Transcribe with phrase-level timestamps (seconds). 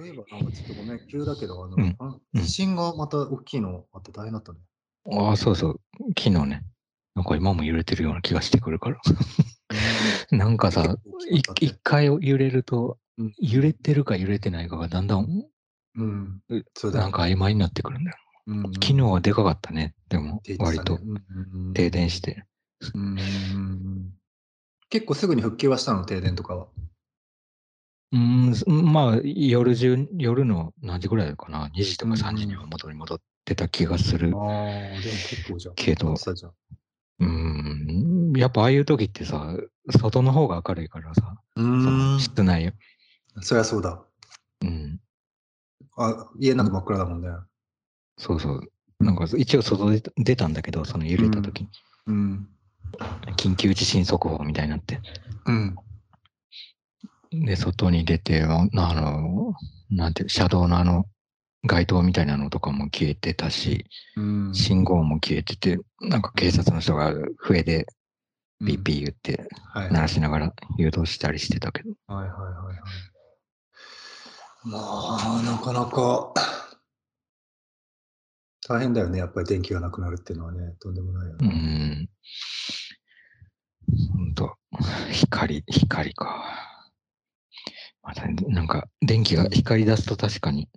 [0.00, 4.58] そういえば、なんかちょっとごめん、急だけど、あの、うん地震がまた大きいのあって大変だったね。
[5.12, 5.80] ああ、そうそう。
[6.18, 6.62] 昨日ね。
[7.14, 9.00] なんか今も揺れてるような気がしてくるから。
[10.32, 10.96] なんかさ、
[11.28, 15.26] 一回揺れるとうん、揺れてるか揺れてないかがだんだん、
[15.96, 16.42] うん。
[16.48, 18.16] うそうだよなんか曖昧になってくるんだよ。
[18.46, 19.94] うんうん昨日はでかかったね。
[20.08, 22.46] でもって、言って割とたねうんうんうん停電して。
[22.94, 24.14] うんうんうん
[24.88, 26.68] 結構すぐに復旧はしたの、停電とかは。
[28.12, 35.74] うーん、まあ、夜中、夜の何時ぐらいかな、2時とか3時には元に戻ってた気がするああ、でも結構じゃん。
[35.74, 36.14] けど
[37.20, 39.56] うーん、やっぱああいう時ってさ、
[39.98, 42.20] 外の方が明るいからさ、うん。
[42.20, 42.72] 室内、
[43.42, 44.02] そりゃそうだ。
[44.62, 45.00] うん、
[45.96, 47.28] あ、家の中真っ暗だもんね。
[48.18, 48.60] そうそう。
[48.98, 51.68] なんか一応外で出たんだけど、その揺れた時に、
[52.06, 52.48] うん。
[53.36, 55.00] 緊急地震速報みたいになって、
[55.46, 55.76] うん。
[57.32, 59.54] で、外に出て、ああの、
[59.90, 61.06] なんていう、車道のあの、
[61.64, 63.84] 街灯みたいなのとかも消えてたし、
[64.16, 64.54] うん。
[64.54, 67.86] 信号も消えてて、なんか警察の人が笛で
[68.64, 69.92] ピーピー言ってはい。
[69.92, 72.76] 鳴らしながら誘導したりしてたけど、はいはいはいはい。
[74.64, 76.32] まあ、なかなか
[78.68, 79.18] 大変だよね。
[79.18, 81.48] やっぱり電気がなくなるっていうのはね、とんでもないようね。
[81.48, 82.08] ん。
[84.12, 84.56] ほんと、
[85.10, 86.69] 光、光か。
[88.48, 90.68] なんか、電気が光り出すと確かに、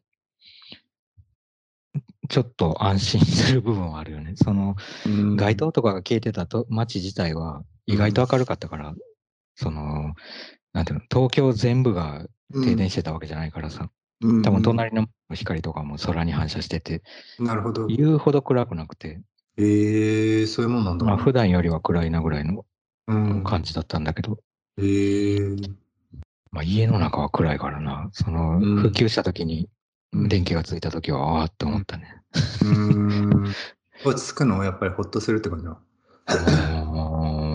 [2.29, 4.33] ちょっと安心する部分はあるよね。
[4.35, 5.35] その、うん。
[5.35, 8.93] 街灯とかが消えてたと街自体は意外と明るかったから、
[9.55, 10.13] その、
[10.73, 13.89] なんていうの、東京全部が停電してたわけじゃないからさ、
[14.21, 14.41] うん。
[14.41, 17.03] 多分隣の光とかも空に反射してて、
[17.39, 17.87] なるほど。
[17.87, 19.21] 言うほど暗くなくて、
[19.57, 21.05] ええそういうもんなんだ。
[21.05, 22.65] まあ普段よりは暗いなぐらいの
[23.07, 23.43] うん。
[23.43, 24.39] 感じだったんだけど、
[24.77, 25.82] ええ
[26.53, 29.69] まあ家の中は暗いからな、そのうん復旧した時に
[30.13, 32.21] うん電気がついた時は、ああって思ったね。
[32.61, 32.67] うー
[33.49, 33.55] ん。
[34.05, 35.79] 落ち着くのやっぱりほっとするって感じな。
[36.27, 36.33] あ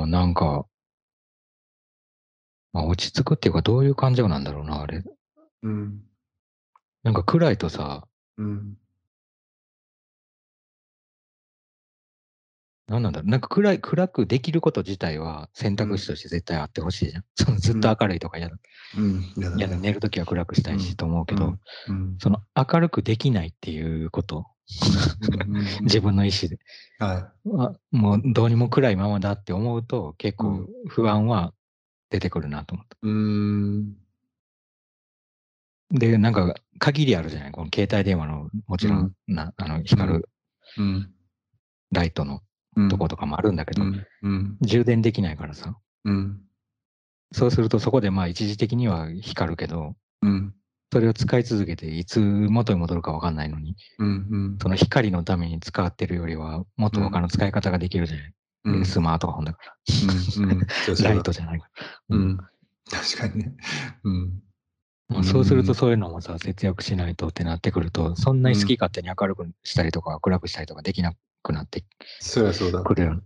[0.05, 0.67] ー なんか、
[2.73, 5.05] まあ、落ち着くっていうかどういう感情なんだろうな、あれ。
[5.63, 6.03] うん。
[7.05, 8.07] なんか暗いとさ、
[8.37, 8.77] うん。
[12.89, 17.25] なんなんだろう、なんか暗い、暗くできること自体は選択肢として絶対あってほしいじゃん。
[17.37, 18.57] そのずっと明るいとか嫌だ。
[18.97, 19.23] うん。
[19.37, 22.17] やだね寝るときは暗くしたいしと思うけど、うん。
[22.19, 24.49] その明るくできないっていうこと、うん
[25.83, 26.59] 自分の意思で、
[26.99, 31.55] はあもうどうにも暗いままだって思うと結構うん不安は
[32.11, 32.97] 出てくるなと思った。
[32.97, 32.99] い。
[33.03, 33.97] うーん。
[35.91, 40.29] で、なんか限りあるじゃないこの携帯電話のもちろん、なあの光る
[40.79, 41.11] うん。
[41.93, 42.41] ライトのうん。
[42.91, 43.83] とことかもあるんだけど。
[44.61, 45.77] 充電できないからさ。
[46.05, 46.41] うん。
[47.33, 50.55] そうするとそこでまあ一時的には光るけど、うん。
[50.91, 54.59] それを使い続けていつ元に戻るかわかんないのに、うん。
[54.63, 58.35] その光のために使ってるよりは、もっと他の使い方ができるじゃない、
[58.65, 58.85] うん。
[58.87, 59.61] スマートフォンだか
[60.97, 61.05] ら。
[61.05, 61.69] ライトじゃないか
[62.09, 62.17] ら。
[62.17, 62.39] うん。
[62.91, 63.55] 確かにね。
[64.05, 64.43] うん。
[65.09, 71.85] まあ、そうするとそういうのもさ、節約しないとってなってくると、そんなに好き勝手に明るくしたりとか暗くしたりとかできなくなって
[72.21, 72.83] そりゃそうだ。
[72.83, 73.23] くるよ。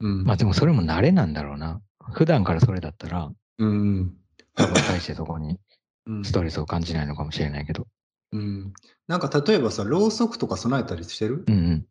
[0.00, 0.24] うん。
[0.24, 1.80] まあでもそれも慣れなんだろうな。
[2.12, 4.16] 普段からそれだったら、うん。
[4.56, 5.60] 多分大してそこに
[6.06, 7.86] うんストレスを感じないのかもしれないけど。
[8.32, 8.72] うん。
[9.06, 11.44] なんか例えばさ、ろうそくとか備えたりしてる？
[11.46, 11.86] うんうん。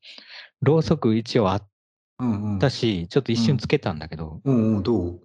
[0.61, 1.67] ろうそく一応あっ
[2.19, 2.59] うんうん。
[2.59, 5.21] たし、ちょっと一瞬つけたんだけど、うんうん、どう？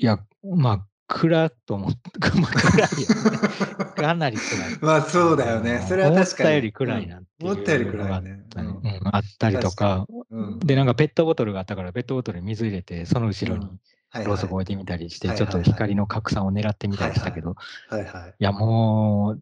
[0.00, 1.98] いや、まあ、暗と思って、
[2.38, 3.92] まあ、暗いよね。
[3.96, 4.78] かなり暗い。
[4.80, 5.84] まあそうだよね。
[5.88, 6.20] それは確かに。
[6.20, 8.12] 思ったより暗いなっ思ったより暗いね。
[8.12, 10.58] あったねうんあったりとか、うん。
[10.60, 13.66] で、なんかペットボトルがあったから、ペットボトルに水入れて、その後ろに
[14.10, 17.56] はいろうそく置いてみたりして、はいちょっと光の拡散を狙ってみたりしたけど、
[17.90, 18.34] いはいはい。
[18.38, 19.40] や、もう、い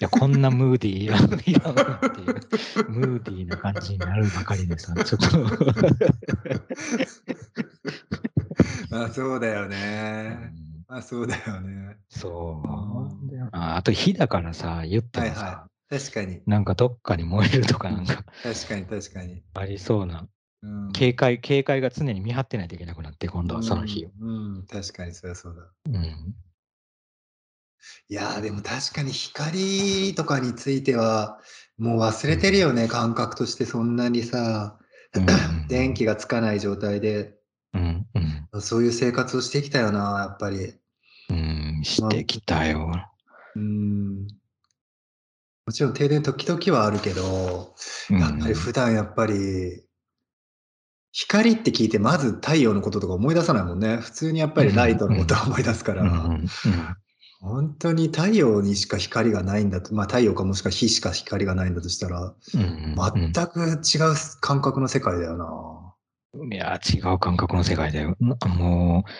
[0.00, 5.38] や、こんなムーディーいらん、いらんわっていう、ムーディーな感じになるばかりでさ、 ちょっと、
[8.90, 10.61] まあそうだようね。
[10.94, 11.96] あそうだよね。
[12.10, 12.62] そ
[13.26, 13.76] うだよな。
[13.76, 16.40] あと火だからさ、言ってもさ、はいは確かに。
[16.46, 19.42] なんかどっかに燃えるとかなんか 確かに確かに。
[19.54, 20.28] ありそうな、
[20.62, 24.10] うん警戒、警戒が常に見張ってないといけなくなって、今度はその日を。
[24.20, 25.72] うん、うん確かにそりゃそうだ。
[25.86, 26.34] うん。
[28.08, 31.40] いやーでも確かに光とかについては
[31.78, 34.78] もう忘れてるよね、感覚としてそんなにさ、
[35.14, 37.34] うん電気がつかない状態で
[37.74, 38.06] うん、
[38.52, 38.60] うん。
[38.60, 40.74] そういう生活をしてきたよな、やっぱり。
[41.32, 42.92] うん、してきたよ。
[43.56, 44.26] うん。
[45.66, 47.74] もちろん停電時々はあるけど、
[48.10, 49.84] うんやっぱり普段やっぱり、
[51.12, 53.98] 光って聞いてまず太陽のこととか思い出さないもんね。
[53.98, 56.10] 普通にやっぱりライトのことは思い出すから。
[57.40, 66.54] 本当に太陽にしか光がないんだと、まあ太陽かもしくは火しか光がないんだとしたら、全く違う感覚の世界だよな。
[66.54, 68.16] いや、違う感覚の世界だよ。
[68.20, 69.10] なもう、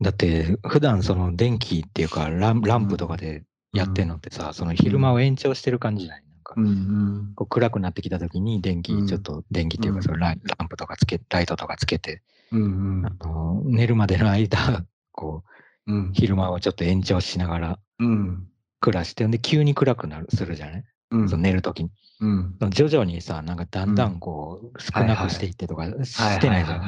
[0.00, 3.44] だって、普段その電気っていうかラン、ランプとかで
[3.74, 6.22] やってんのってさ、その昼間を延長してる感じない？
[6.22, 6.64] なんかう、ん。
[6.64, 7.32] うん。
[7.34, 9.06] こう暗くなってきた時に電気、うん。
[9.06, 9.98] ちょっと電気っていううん。
[9.98, 10.38] か、そのラン
[10.68, 13.06] プとかつけ、ライトとかつけて、うん。
[13.06, 15.44] あの寝るまでの間、 こ
[15.86, 16.12] う、うん。
[16.14, 18.48] 昼間をちょっと延長しながらうん。
[18.80, 21.28] 暮らして、んで、急に暗くなる、するじゃない、うん。
[21.28, 21.90] その寝る時に。
[22.20, 22.56] うん。
[22.70, 26.84] 徐々にさ、なんかだんだんこう、少なくしていってとか、してないじゃん。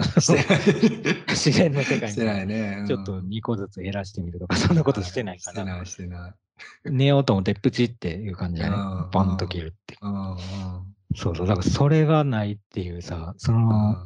[1.29, 2.77] 自然の世界にしてないね。
[2.81, 5.63] うんちょっと2個ずつ減らしてみるとか、そんなことしてないかな。
[5.63, 6.35] してない、してない。
[6.85, 8.79] 寝ようと思ってプチっていう感じだねう
[9.09, 9.11] ん。
[9.11, 9.97] バンと切るって。
[11.15, 11.47] そうそう。
[11.47, 13.97] だからそれがないっていうさ、その、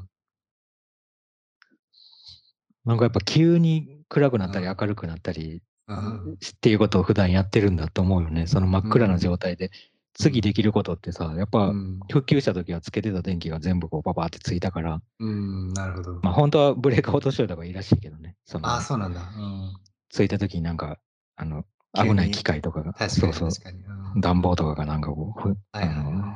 [2.85, 6.33] なんかやっぱ急に暗くなったりうん明るくなったりうん。
[6.35, 8.47] っていうことを普段やってるんだと思うよね。
[8.47, 9.71] その真っ暗な状態で。
[10.19, 12.01] 次できることってさ、やっぱうん。
[12.11, 15.73] 復旧した時はつけてた電気が全部こうパパってついたから、うん。
[15.75, 16.21] なるほど。
[16.23, 18.37] まあ本当はブレーカー落としといた方がいいらしいけどね。
[18.45, 19.21] そのあ、そうなんだ。
[19.21, 19.77] うん。
[20.09, 20.99] ついた時になんか、
[21.37, 23.73] あの、危ない機械とかが、確かに、そうそう。
[24.17, 26.35] うん暖房とかがなんかこう、あの、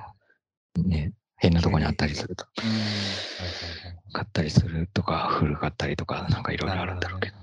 [0.84, 2.44] ね、変なとこにあったりすると、
[4.12, 7.36] 買ったりするとか、古かったりとか、なんかいろいろあるんだろうけど。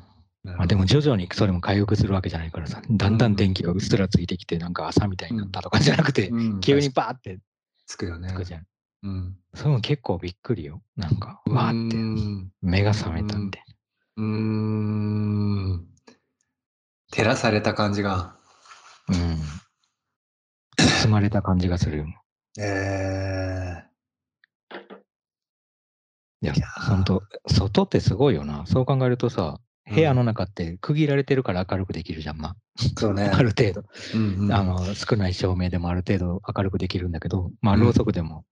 [0.55, 7.39] まあでも徐々にそれも回復するわけじゃないからさ、だんだん電気がうっすらついてきて、なんか朝みたいになったとかじゃなくて、うん急にバーって
[7.85, 8.29] つくよね。
[8.29, 8.65] つくじゃん。
[9.03, 9.37] うん。
[9.53, 10.81] それも結構びっくりよ。
[10.95, 13.63] なんか、うわーってうん目が覚めたみたい
[14.17, 15.87] うーん。
[17.11, 18.35] 照らされた感じが。
[19.07, 19.17] な。
[19.17, 19.37] うん。
[21.05, 22.05] 包まれた感じがするよ。
[22.59, 23.83] え
[26.41, 28.65] いやいや、ーほんと、外ってすごいよな。
[28.65, 33.29] そう考えるとさ、うん部屋の中って区切られてるから明るくできるじゃん、まー、そうね。
[33.33, 33.35] あ。
[33.37, 33.83] ある程度。
[34.15, 34.53] うんうん。
[34.53, 37.81] あの、少ない照明でもある程度明るくできるんだけど、まあ、うん。
[37.81, 38.45] ろうそくでも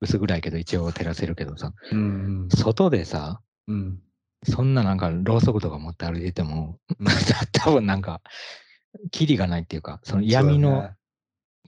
[0.00, 3.76] 薄暗いけど一応照らせるけどさ、うん外でさ、うん。
[3.76, 4.02] うん
[4.44, 7.06] そんななんかろうそくとか持って歩いてても、うん。
[7.52, 8.20] 多分なんか、
[9.12, 10.90] キリがないっていうか、その闇の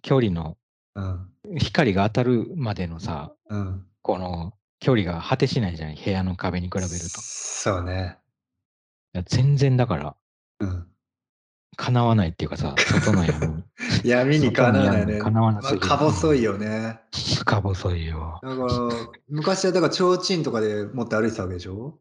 [0.02, 0.56] 距離の
[1.56, 3.60] 光が当たるまでのさ、うん。
[3.60, 6.94] うんこの距離が果てしないじゃない部屋の壁に比べると。
[6.94, 8.18] いそうね。
[9.14, 10.16] や全然だから、
[10.60, 10.86] うん
[11.76, 13.64] 叶わないっていうかさ、外の闇。
[14.04, 15.18] 闇にかなわないね。
[15.18, 15.88] かなわなますあ、ぎる。
[15.88, 17.00] か細いよね。
[17.44, 18.38] か細いよ。
[18.44, 18.68] だから、
[19.28, 21.98] 昔はだから、提灯とかで持って歩いてたわけでしょ？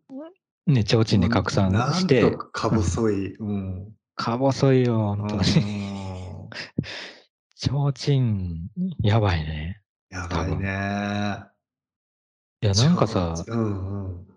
[0.67, 3.35] ね、提灯で拡散してなん、とかか細い。
[3.37, 3.91] うん。
[4.15, 5.41] か細いよ、本当に。
[5.41, 6.49] うん
[7.57, 8.69] 提灯、
[9.01, 9.81] やばいね。
[10.09, 11.45] やばいね。
[12.61, 14.27] いや、なんかさ、うんうん。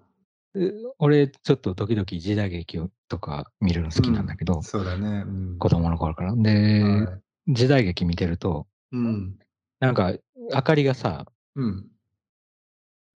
[0.59, 5.25] え俺、ちょっと時々時代劇をとか見るの好きなんだけど、そうだね。
[5.27, 5.59] うん。
[5.59, 6.35] 子供の頃から。
[6.35, 9.39] で、はい時代劇見てると、うん。
[9.79, 10.13] なんか、
[10.53, 11.87] 明かりがさ、うん。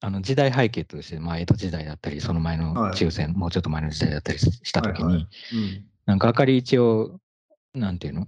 [0.01, 5.85] あの時代背景として、まあ、江戸時代だったり、その前のはい中世、もうちょっと前の時代だったりしたときに、はいはいうん。
[6.07, 7.21] なんか明かり一応、
[7.73, 8.27] なんていうの？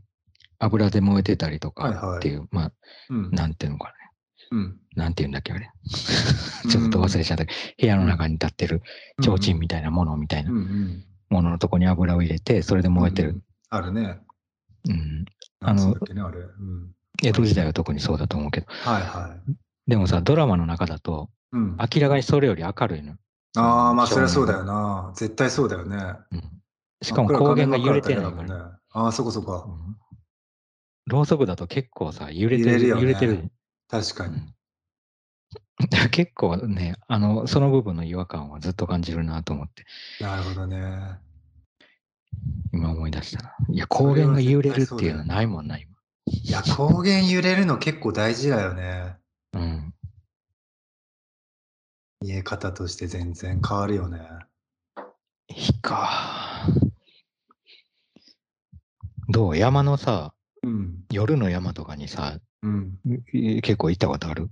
[0.59, 2.71] 油で燃えてたりとはいはいかっていう、まあ、
[3.09, 3.31] うん。
[3.31, 3.95] なんていうのかね。
[4.51, 4.79] うん。
[4.95, 5.71] なんていうんだっけ、あれ。
[6.69, 8.81] ちょっと忘れちゃったけど、部屋の中に立ってる
[9.21, 10.51] 提灯みたいなものみたいな。
[11.29, 13.43] もののとこに油を入れて、それで燃えてるうん。。
[13.69, 14.19] あるね。
[14.87, 15.25] うん。
[15.61, 16.39] ああのね、あれ。
[16.39, 16.91] うん。
[17.23, 18.67] 江戸時代は特にそうだと思うけど。
[18.69, 19.89] はいはい。
[19.89, 21.77] でもさ、ドラマの中だと、うん。
[21.77, 23.15] 明らかにそれより明るいの。
[23.57, 25.11] ああ、まあ、そりゃそうだよな。
[25.15, 25.97] 絶対そうだよね。
[26.31, 26.43] うん。
[27.01, 28.69] しかも光源が揺れてないから。
[28.69, 28.71] ね。
[28.91, 29.63] ああ、そこそこ。
[29.67, 29.95] うん
[31.09, 32.79] ろうそくだと結構さ、揺れてる。
[32.79, 33.51] るよね揺れてる。
[33.89, 34.35] 確かに。
[34.35, 34.55] うん
[36.11, 39.85] 結構ね、あの、その部分の違和感はずっと感じるなと思って、
[40.19, 41.17] なるほどね。
[42.73, 43.55] 今思い出したな。
[43.69, 45.89] いや、光源が揺れるっていうのはないもんな、今。
[46.25, 49.15] いや、光源揺れるの結構大事だよね。
[49.53, 49.93] うん。
[52.21, 54.19] 見え方として全然変わるよね。
[55.47, 56.67] いいか。
[59.29, 59.57] どう？
[59.57, 61.05] 山のさ、うん。
[61.09, 62.99] 夜の山とかにさ、うん。
[63.33, 64.49] い結構行ったことある、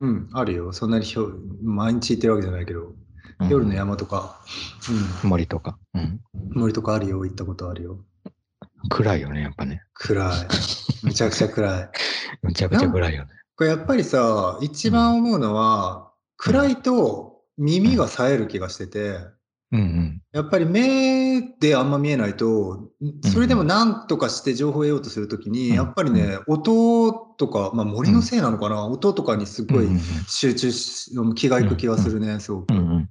[0.00, 0.30] うん。
[0.32, 0.72] あるよ。
[0.72, 2.94] そんなにひょ毎日行ってるわけじゃないけど、うん
[3.48, 4.40] 夜の山とか、
[5.22, 5.78] 森とか。
[5.94, 6.00] うん。
[6.00, 6.20] うん。
[6.54, 7.24] 森とかあるよ。
[7.24, 8.00] 行ったことあるよ。
[8.88, 9.82] 暗いよね、やっぱね。
[9.94, 10.48] 暗い。
[11.04, 11.88] めちゃくちゃ暗い。
[12.42, 13.30] むちゃくちゃ暗いよね。
[13.56, 19.18] これやっぱりさ、一番思うのは、暗いと耳が冴える気がしてて、
[19.72, 20.22] うんうん。
[20.32, 22.90] やっぱり目であんま見えないと、
[23.22, 29.88] それでも何とかして情報を得ようとするときに、うんやっぱりね、音とか、まあ森のせいなのかな、音とかにすごい
[30.26, 32.72] 集中し、気がいく気がするね、すごく。
[32.72, 33.10] うんうん。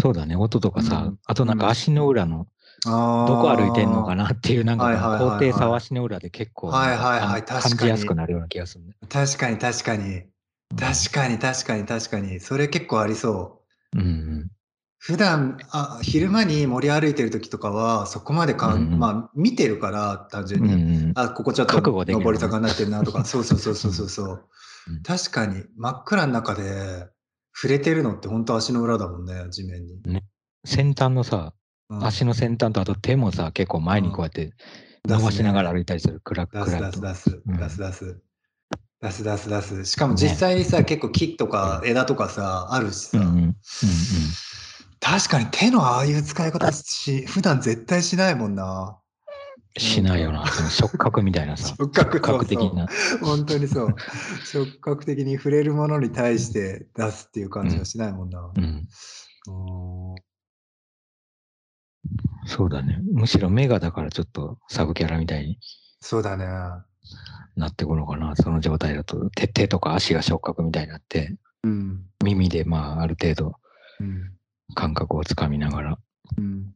[0.00, 2.48] そうだね、音とかさ、うんあとなんか足の裏の
[2.86, 4.24] あどこ歩いてんのかな？
[4.24, 8.94] なっていう、なんか高低差わしの裏で結構、はいはいはい感じやすくなるような気がするね。
[9.08, 10.22] 確かに確かに。
[10.76, 12.40] 確かに確かに確かに。
[12.40, 13.62] それ結構ありそ
[13.94, 14.00] う。
[14.00, 14.50] うんうん。
[15.04, 23.22] 普段あ昼間に森歩いてる時とかはそこまでかん、うんうんまあ見てるから単純うんに、うん、あここちょっと上り坂になってるなとか。
[23.26, 24.08] そうそうそうそうそう。
[24.08, 24.48] そう
[24.88, 25.02] うん。
[25.02, 27.06] 確かに真っ暗の中で
[27.54, 30.22] 触れてるのって本当足の裏だもんね地面に、
[30.64, 31.52] 先端のさ、
[31.90, 32.02] うん。
[32.06, 34.54] 足の先端とあと手もさ、結構前にこうやって
[35.06, 36.22] 伸ばしながら歩いたりする。
[36.24, 37.00] 暗く出す暗いと。
[37.02, 37.56] 出す出すうん。
[37.58, 38.20] 出す出す。
[39.02, 39.84] 出す出す出す。
[39.84, 43.26] しかも実際にさ、結構木とか枝とかさあるしさ、うん。
[43.26, 43.56] うんうん
[45.04, 48.98] 確かに手のああいう使い方し普段絶対しないもんな
[49.76, 52.86] うん、しないよな、その触覚みたいなさ、触覚覚的な。
[53.20, 53.96] 本当にそう。
[54.44, 58.52] 触覚的に触れるものに対して出すっていう感じはしないもんな。
[58.56, 60.14] うん、うん
[62.46, 63.00] そうだね。
[63.12, 65.58] むしろ目がだからちょっとサブキャラみたいに
[66.00, 66.46] そうだね。
[67.56, 69.28] なってくるのかな、その状態だと。
[69.30, 72.06] 手手とか足が触覚みたいになって、うん。
[72.22, 73.56] 耳でまあある程度
[74.00, 74.33] うん。
[74.74, 75.98] 感覚をつかみながら。
[76.38, 76.74] うん。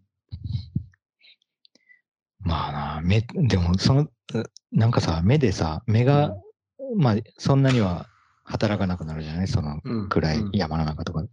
[2.41, 4.09] まあな、目、でもその、
[4.73, 6.37] なんかさ、目でさ、目が、
[6.97, 8.07] まあそんなには
[8.45, 9.49] 働かなくなるじゃない？
[9.49, 11.21] そのうん暗いうん山の中とか。
[11.21, 11.29] うん。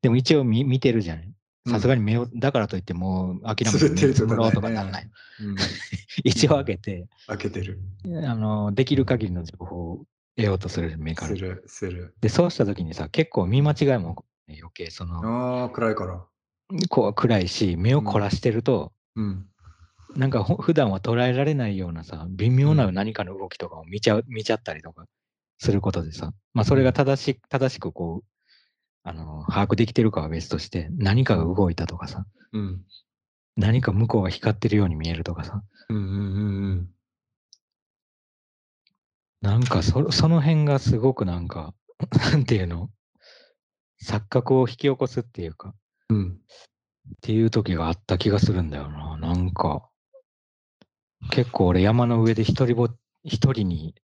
[0.00, 1.24] でも一応見見てるじゃない？
[1.66, 5.10] うんさすがに目を、だからといってもう諦めてるうととかなんない。
[5.40, 5.56] うん。
[6.24, 7.78] 一応開けて、開けてる。
[8.26, 10.04] あの、できる限りの情報を
[10.36, 11.28] 得ようとする目から。
[11.28, 12.14] する、する。
[12.20, 16.24] で、そうした時にさ、結構見間違いもね余計、その、ああ、暗いから。
[16.88, 19.46] こう暗いし、目を凝らしてると、うん。
[20.16, 25.06] なんかほ普段は捉えられないようなさ、微妙な何かの動きとかを見ちゃう、見ちゃったりとか
[25.58, 28.26] することでさ、まあそれが正し正しくこう、
[29.04, 32.82] あの、把握できてるかは別として、何かが動いたとかさ、うん。
[33.56, 36.08] 何か向こうが光ってるように見えるとかさ、うんうんう
[36.74, 36.88] ん
[39.42, 41.74] なんかそその辺がすごくなんか、
[42.30, 42.90] なんていうの
[44.02, 45.74] 錯覚を引き起こすっていうか、
[46.08, 46.16] うん。
[46.16, 46.32] うん。
[46.32, 46.34] っ
[47.20, 49.16] ていう時があった気がするんだよな。
[49.16, 49.88] なんか、
[51.30, 52.88] 結構俺山の上で一人ぼ、
[53.24, 53.94] 一人に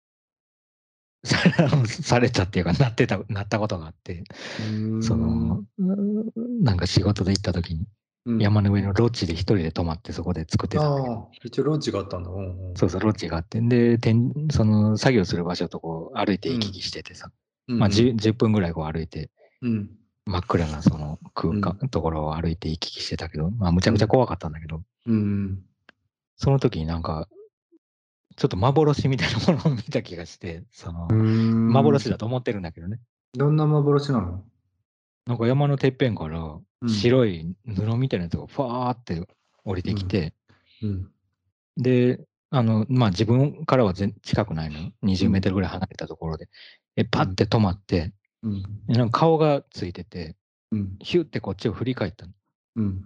[1.25, 1.39] さ
[1.87, 4.25] されたっていうか、なってた、なったことがあって、
[5.01, 5.65] その、
[6.61, 7.87] なんか仕事で行った時に、
[8.27, 11.15] うん、山の上のロッジで一人で泊まってそこで作ってたんだけど。
[11.15, 12.31] ああ、一応ロッジがあったんだ。
[12.31, 13.61] うんうん、そうそう、ロッジがあって。
[13.61, 17.31] で、てんその作業する場所とこう歩いて行き来しててさ、
[17.69, 19.31] うんまあ 10, 10分ぐらいこう歩いて、
[19.63, 19.91] うん。
[20.27, 25.65] 真っ暗なその空間、ところを歩いて行き来してたけど、まあむちゃくちゃ怖かったんだけど、うん。
[26.37, 27.29] その時になんか、
[28.37, 31.73] ちょっと幻みたいなものを見た気がして、その、うん。
[31.73, 33.01] 幻だと思ってるんだけどね。
[33.35, 34.45] どんな幻なの？
[35.27, 39.27] なんか山のてっぺんからうん白い布みたいなやつがファーって
[39.65, 40.35] 降りてきて、
[40.83, 41.11] うん。
[41.77, 44.79] で、あの、まあ自分からは全近くないの？
[44.79, 44.93] よ。
[45.03, 46.49] 20メートルぐらい離れたところで。
[46.97, 48.63] え、パッて止まって、うん。
[48.87, 50.37] でなんか顔がついてて、
[50.73, 50.97] うん。
[51.01, 52.33] ヒュってこっちを振り返ったの。
[52.77, 53.05] うん。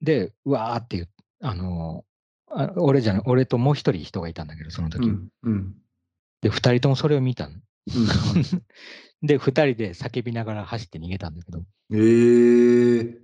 [0.00, 1.08] で、うわーって言う、
[1.42, 2.04] あの
[2.50, 5.08] あ、俺じゃない、俺ともう一人人がいたんだけど、その時。
[5.08, 5.28] うん。
[5.42, 5.74] うん。
[6.40, 7.54] で、二人ともそれを見たの。
[7.54, 7.62] うん
[9.24, 13.18] で、二人で叫びながら走って逃げたんだけど、えー、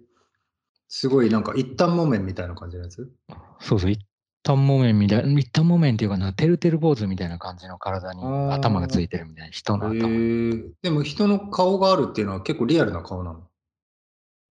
[0.86, 3.10] すごいなんか一旦木綿みたいな感じのやつ？
[3.58, 4.00] そうそう、一
[4.48, 10.08] 旦木綿みたいな、一旦木綿っていうかな、てるてる坊主みたいな感じの体に頭がついてるみたいな人えの頭。
[10.08, 13.42] ー、でも人の顔があるっていうのは結構リアルな顔なの？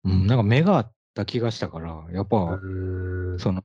[0.06, 3.64] うん、なんか目があった気がしたから、やっぱ、ーその、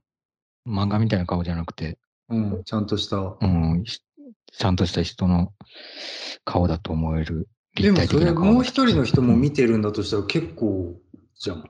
[0.67, 1.99] 漫画みたいな顔じゃなくて、
[2.29, 3.17] うん、ちゃんとした。
[3.17, 3.99] うん、ひ
[4.51, 5.53] ちゃんとした人の
[6.45, 10.95] 顔だと思えるでもそれもう一人の人もうん見てるんだとしたら結構
[11.35, 11.57] じゃん。
[11.57, 11.61] い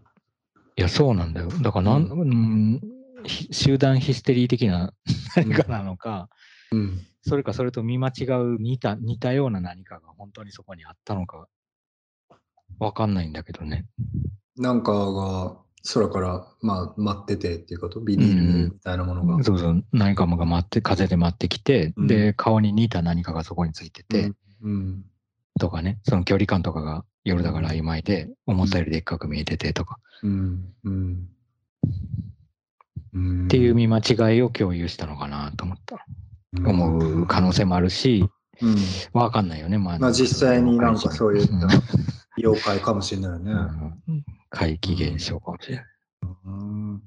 [0.76, 1.50] や、そうなんだよ。
[1.62, 4.94] だからなん、ううんひ集団ヒステリー的な
[5.36, 6.30] 何かなのか、
[6.72, 7.00] うん。
[7.22, 11.48] それかそれと見間違う似た似たような何かが本当にそこにあったのか、
[12.80, 13.86] わかんないんだけどね。
[14.58, 15.58] なんかが
[15.94, 18.00] 空から、まあ、待っててっていうこと？
[18.00, 19.44] ビニールみたいなものが。
[19.44, 25.06] そうそう、何かもが待って、風で待ってきて、うんで、顔に似た何かがそこについてて、うん。
[25.60, 30.74] とかね、その距離感とかが夜だから曖昧で、思ったよりでっかく見えててとか、うん。
[33.14, 35.96] っていう見間違いを共有したのかなと思った。
[35.96, 36.24] うん
[36.68, 38.30] 思う可能性もあるし、
[38.62, 38.76] うん。
[39.12, 39.80] わかんないよね。
[39.80, 41.68] まあ、まあ実際になんかそういうん
[42.38, 43.52] 妖怪かもしれないよね。
[44.08, 45.86] うん怪奇現象かもしれない。
[46.46, 47.04] うん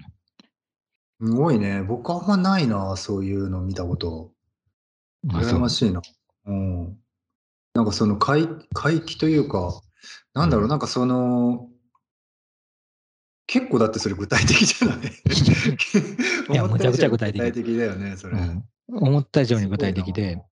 [1.20, 1.82] すごいね。
[1.82, 4.32] 僕あんまないな、そういうの見たこと。
[5.26, 6.02] 羨ましいな。
[6.46, 6.98] うん。
[7.74, 9.80] なんかその怪怪奇というか、
[10.34, 11.68] なんだろう、なんかその、
[13.46, 14.98] 結構だってそれ具体的じゃない？
[16.52, 17.40] いや むちゃくちゃ具体的。
[17.40, 18.38] 具体的だよね、それ。
[18.38, 20.42] うん、思った以上に具体的すで、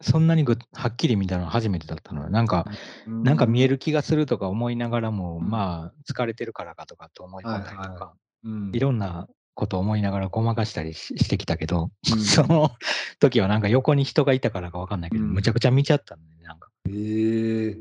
[0.00, 2.30] そんなにぐはっきり見たのは初めてだったのよ。
[2.30, 2.66] なんか、
[3.06, 3.74] ごいなんか見える。
[3.74, 5.50] る気がするとか思いながらも、うん。
[5.50, 8.70] まあ、疲れてるからかとかと思い込んだりとか、はいはいうん。
[8.74, 12.18] いろんなこと思いながらごまかしたりししてきたけど、うん。
[12.22, 12.70] その
[13.18, 15.32] 時はなんか横に人がいたからかわかんないけど、うん。
[15.32, 16.44] むちゃくちゃ見ちゃったんだよね。
[16.46, 16.70] なんか。
[16.88, 17.78] ええ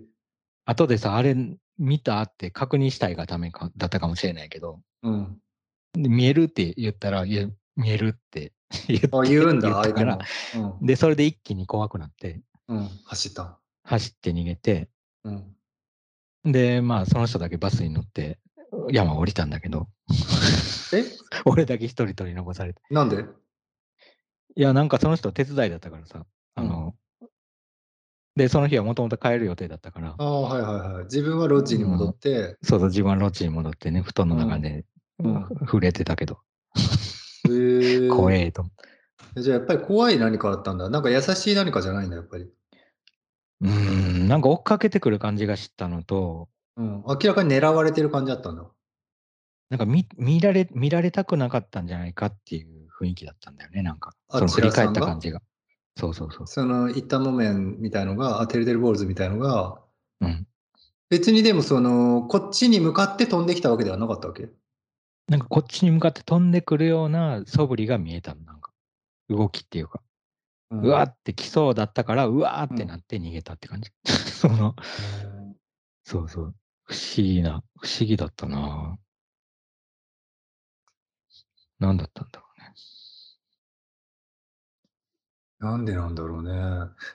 [0.66, 1.36] 後でさ、あれ
[1.78, 5.40] 見たって確認したいがためかだったかもしれないけど、うん。
[5.94, 8.54] で見えるって言ったら、いや、見えるって
[8.88, 10.20] 言ってあ、言うんだ、相手も。
[10.80, 13.60] うんで、それで一気に怖くなって、うん、走った。
[13.84, 14.90] 走って逃げて、
[15.24, 15.56] うん。
[16.52, 18.40] で、まあ、その人だけバスに乗って
[18.92, 19.88] 山降りたんだけど、
[20.94, 21.04] え？
[21.46, 22.82] 俺だけ一人取り残されて。
[22.90, 23.26] なんで？
[24.56, 26.96] いや、なんかその人手伝いだったからさ、あの、
[28.38, 31.04] で、その日はもともと帰る予定だったからあ、あ、はいはいはい。
[31.06, 34.86] 自分はロッジに戻って、そうそう、自分はロッジに戻ってね、布団の中で、
[35.20, 36.38] うん触れてたけど、
[37.50, 38.66] へえ 怖えと。
[39.36, 40.88] じゃあやっぱり怖い何かあったんだ。
[40.90, 42.44] なんか優しい何かじゃないんだ、やっぱり。
[43.62, 47.04] うーん、なんか追っかけてくる感じがしたのと、うん。
[47.08, 48.68] 明らかに狙われてる感じだったんだ。
[49.70, 54.14] なんか見見られ見られたくなかったんじゃないかっていう雰囲気だったんだよね、なんか。
[54.30, 55.42] あその振り返った感じが。
[55.98, 56.48] そうそうそう。
[56.48, 59.82] その、一旦木綿みたいのが、あ、テルテルボールズみたいのが、
[60.22, 60.48] うん。
[61.10, 64.50] 別にでもその、こっちに向かって飛んできたわけではなかったわけ？
[65.28, 68.72] なんかこっちに向かって飛んでくるような素振りが見えたの、なんか。
[69.30, 70.02] 動きっていうか。
[70.70, 73.90] うんうわーって来そうだったから、うわーってなって逃げたって感じ。
[74.06, 74.76] その、
[76.04, 76.56] そうそう。
[76.84, 78.98] 不思議な、不思議だったな
[81.80, 82.74] 何だったんだろうね。
[85.60, 86.52] なんでなんだろうね。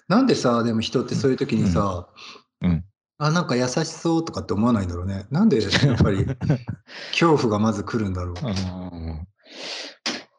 [0.08, 2.08] なんでさ、でも人ってそういう時にさ、
[2.61, 2.84] うんうん
[3.18, 5.26] あ、なんか優しそうとかって思わないんだろうね。
[5.30, 6.26] なんで やっぱり
[7.12, 8.34] 恐怖がまず来るんだろう。
[8.44, 9.28] うん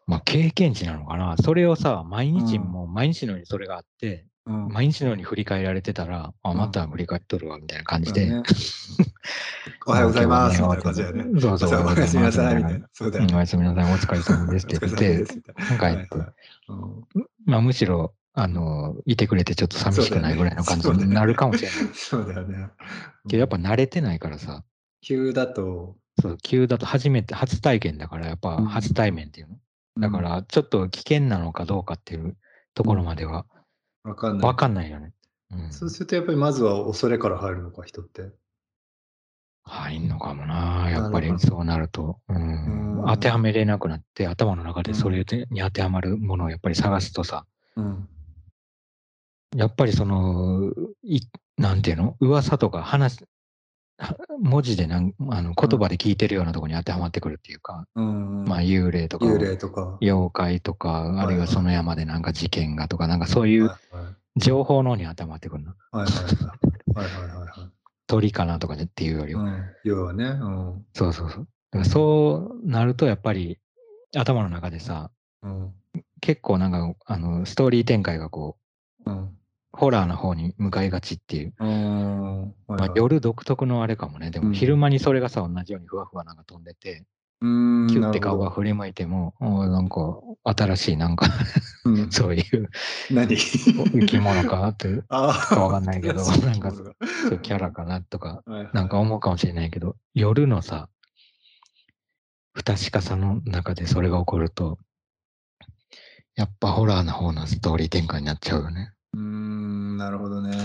[0.06, 1.38] まあ経験値なのかな。
[1.38, 8.30] それをさ、毎日うんもう毎日のようにそれがあって、うん毎日のように振り返られてたら、あ、うんまた振り返っとるわ、みたいな感じで。
[8.30, 8.44] ね
[9.88, 11.42] おはようございますみたいな感じだよね。
[11.42, 11.86] そうそう。
[11.86, 12.80] おやすみなさいみたいな。
[12.80, 12.90] な。
[12.92, 13.32] そうだよね。
[13.32, 16.18] うんおやすみなさい、お疲れ様ですって言ってす、みたい帰って
[17.46, 21.94] まあむしろ、あの、いてくれてちょっと寂しくないぐらいの感じになるかもしれない。
[21.94, 22.70] そうだよね。
[23.28, 24.64] けどやっぱ慣れてないからさ、
[25.02, 29.60] 急だと、そう、急だと初めて、初体験だから、やっぱうん初対面っていうの。
[30.00, 32.38] だかうん、ら、ちょっと危険なのかどうかっていう
[32.74, 33.46] ところまでは
[34.04, 34.48] わかんない。
[34.48, 35.14] わかんないよね。
[35.52, 35.72] うん。
[35.72, 38.32] そうするとやっぱりまずは恐れから入るのか、人って。
[39.66, 42.20] 入んのかもな、やっぱりそうなると。
[42.28, 47.46] うんうん当てはめれなくなって、頭の中でそれに当てはまるものをやっぱり探すとさ、
[47.76, 48.08] うん。
[49.58, 50.72] やっぱりその、
[51.04, 51.20] い
[51.58, 52.16] なんていうの？
[52.22, 53.26] 噂とか話、
[53.98, 58.46] は文字でなんあの言葉で聞いてるようなところに当てはまってくるっていうか、うん。
[58.46, 59.98] まあ幽霊とか、幽霊とか。
[60.02, 65.74] 妖怪とか、あるいはその山でなんか事件がとか、なんかそういうはいはい情報の方に当てはまってくるの。
[65.92, 67.06] はいはいはい。
[67.06, 67.70] はいはいはいはい。
[68.08, 69.44] 鳥かなとかでっていうよりは。
[69.44, 70.86] うん、要はね、うん。
[70.94, 71.48] そうそうそう。
[71.72, 73.60] だからそうなるとやっぱり
[74.16, 75.12] 頭の中でさ、
[75.42, 75.74] うん。
[76.22, 78.58] 結構なんかあのストーリー展開がこ
[79.06, 79.38] う、うん。
[79.76, 81.54] ホラーの方に向かいがちっていう。
[81.60, 82.42] うん。
[82.42, 84.30] はいまあはい、夜独特のあれかもね。
[84.32, 87.06] でうんも昼間にそれがさ、同じようにふわふわなんか飛んでて、うん。
[87.44, 91.28] キュッて顔が振り向いても、おなんか新しいなんか
[91.84, 92.70] うん、 そういう
[93.12, 93.36] 何？
[93.36, 100.88] 生き物かって、 あかわかんないけどなんかそうキャラかなとか、なんか思うかもしれないけど、夜のさ、
[102.54, 104.78] 不確かさの中でそれが起こると、
[106.36, 108.94] やっぱホラーの方のストーリー展開になっちゃうよね。
[109.14, 110.56] うーん、なるほどね。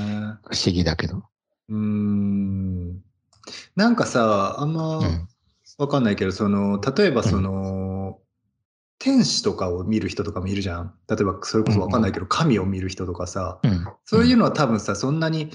[0.45, 1.25] 不思議だけど。
[1.69, 3.03] うーん。
[3.75, 5.29] なんかさ、あんまうん。
[5.79, 8.19] わかんないけど、その、例えばその、
[8.99, 10.93] 天使とかを見る人とかもいるじゃん。
[11.09, 13.87] 例えば、それこそわかんないけど、神を見る人とかさ、うん。
[14.05, 15.51] そういうのは多分さ、そんなに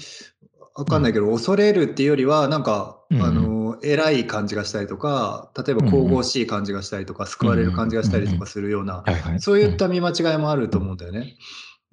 [0.74, 9.04] わかんないけど、恐れるっていうよりは、なんか、うんあの、偉い感じがしたりとか、例えば神々しい感じがしたりとか、救われる感じがしたりとかするような。
[9.40, 11.36] そういった見間違いもあると思うんだよね。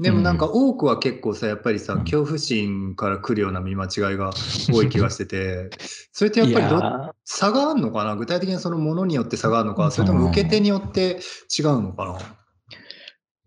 [0.02, 2.00] でもなんか多くは結構さ、やっぱりさ、うん。
[2.02, 4.32] 恐怖心から来るような見間違いが
[4.72, 5.70] 多い気がしてて、
[6.12, 8.16] それってやっぱりど差があるのかな？
[8.16, 11.20] 具体的にそのものによって差があるのか、それとも受け手によって
[11.58, 12.20] 違うのかな？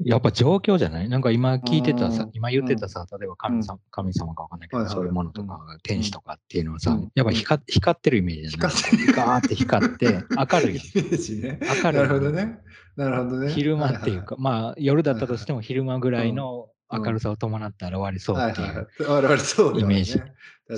[0.04, 1.08] やっぱ状況じゃない？
[1.08, 7.10] なんか今聞いてたうん、さ今言ってたさ、例えば神様,、神様かわかんないけど、そういうものとか、天使とかっていうのはさ、うん。
[7.14, 8.70] やっぱ光光ってるイメージじゃない？
[8.70, 10.20] 光って光って、
[10.52, 10.76] 明るい。
[10.78, 10.80] イ。
[10.94, 11.58] メージね。
[11.84, 12.00] 明るい。
[12.00, 12.58] なるほどね。
[12.96, 13.50] なるほどね。
[13.50, 18.66] 昼間っていうか、まあ夜だったとしても昼間ぐらいのうん明るさを伴って現れそうはいっていう。
[18.68, 18.86] はいはい。
[19.24, 19.80] 我々そう。
[19.80, 20.22] イメージ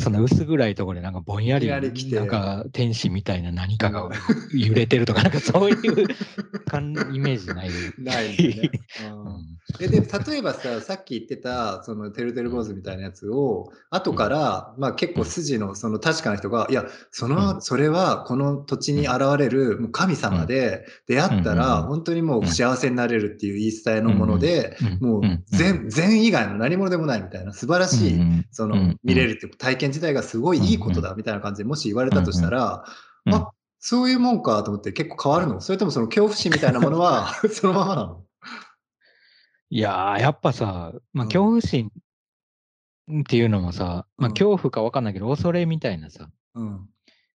[0.01, 4.11] その薄暗いところでなんかぼんやり、なんか天使みたいな何かが
[4.53, 6.07] 揺れてるとか、なんか そういう
[6.65, 7.71] 感イメージない。
[7.99, 8.71] ないんだね。
[9.05, 9.57] う うん。
[9.79, 32.85] で例えばささっき言ってたそのてるてる坊主みたいなやつを後から、まあ、結構筋のその確かな人がいやその、うそれはこの土地に現れるもう神様で出会ったら本当にもう幸せになれるっていう言い伝えのもので、うんもううん善善以外の何者でもないみたいな素晴らしい、うんその見れるっていう体験自体がすごいいいことだみたいな感じでもし言われたとしたら、
[33.27, 38.25] うんあそういうもんかと思って結構変わるのそれともその恐怖心みたいなものは そのままなの？
[39.69, 41.29] いやー、やっぱさ、まあ、うん。
[41.29, 41.93] 恐怖心
[43.21, 44.35] っていうのもさ、まあ、うん。
[44.35, 46.89] 恐怖か分かんないけど、恐れみたいなさ、うん。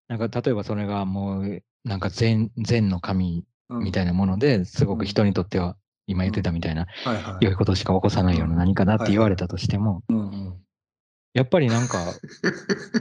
[0.08, 3.84] なんか例えばそれがもう、なんか善善の神うん。
[3.84, 5.78] みたいなものですごく人にとっては、
[6.08, 6.88] 今言ってたみたいな、
[7.40, 10.04] 良いことしか起こさないような何かだって言われたとしても、
[11.34, 12.06] やっぱりなんか、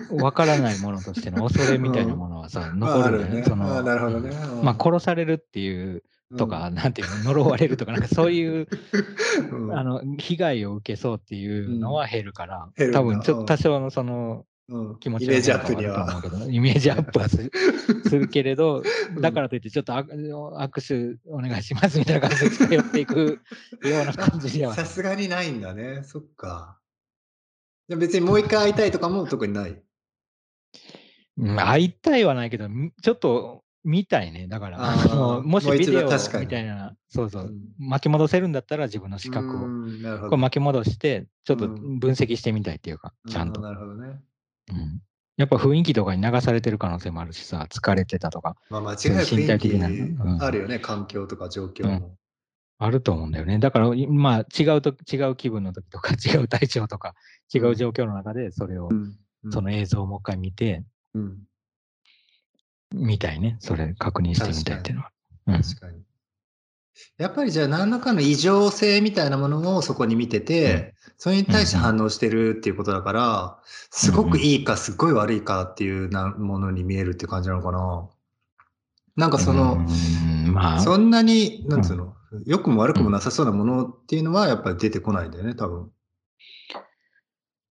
[0.08, 3.42] 分からないものとしての恐れみたいなものはさ、残るよね。
[3.42, 4.30] そのあなるほどね。
[4.62, 6.04] まあ、殺されるっていう
[6.38, 8.68] とか、なんていうの、呪われるとか、なんかそういう、
[9.50, 9.76] うん。
[9.76, 14.98] あの、被害を受けそうっていうのは減るから、多分ちょっうんと多少のそのうん。
[15.00, 16.22] 気持ちイメージアップには。
[16.48, 17.50] イメージアップはする
[18.08, 18.84] するけれど、
[19.16, 19.20] うん。
[19.20, 23.40] だからといってちょっとあ握手お願いしますみたいな感じで近寄っていく
[23.82, 24.74] ような感じでは。
[24.74, 26.02] さすがにないんだね。
[26.04, 26.79] そっか。
[27.90, 29.70] で別にもう一回会いたいとかも特にない。
[31.36, 34.46] うん会いたいはないけど、みちょっと見たいね。
[34.46, 34.78] だから、
[35.42, 39.60] もしビデオみたいな、そうそうう、ん巻き戻せるんだったら自分の視覚を。
[40.28, 43.60] これ巻き戻して、ちょっとうん分析してみたいっていうか、ちゃんと。
[43.60, 44.22] なるほどね。
[44.70, 45.02] うん
[45.36, 49.88] やっぱ雰囲気とかに流されてる可能性もあるしさ、疲れてたとか、まあ間違いなく身体的な
[50.44, 50.78] あるよね。
[50.78, 52.18] 環境とか状況も。
[52.82, 53.58] あると思うんだよね。
[53.58, 57.14] だから、いまあ、違うと、違う気分の時とか、 違う体調とか、
[57.54, 59.18] 違う状況の中で、それを、うん。
[59.44, 59.52] うん。
[59.52, 60.82] その映像をもう一回見て、
[61.14, 61.38] うん。
[62.94, 63.58] みたいね。
[63.60, 65.12] それ確認してみたいっていうのは。
[65.48, 65.62] うん。
[65.62, 66.02] 確かに。
[67.18, 73.58] やっぱりじゃあ何らかの異常性みたいなものをそこに見てて、それに対して反応してるっていうことだから、
[73.90, 78.08] すごくいいかすっごい悪いかっていうなものに見えるっていう感じなのかな。
[79.16, 80.52] なんかその、うん。
[80.54, 82.16] まあ、そんなに、なんつうの、
[82.46, 85.90] 良くも悪くもなさそうなものっていうのはやっぱり出てこないんだよね、多分。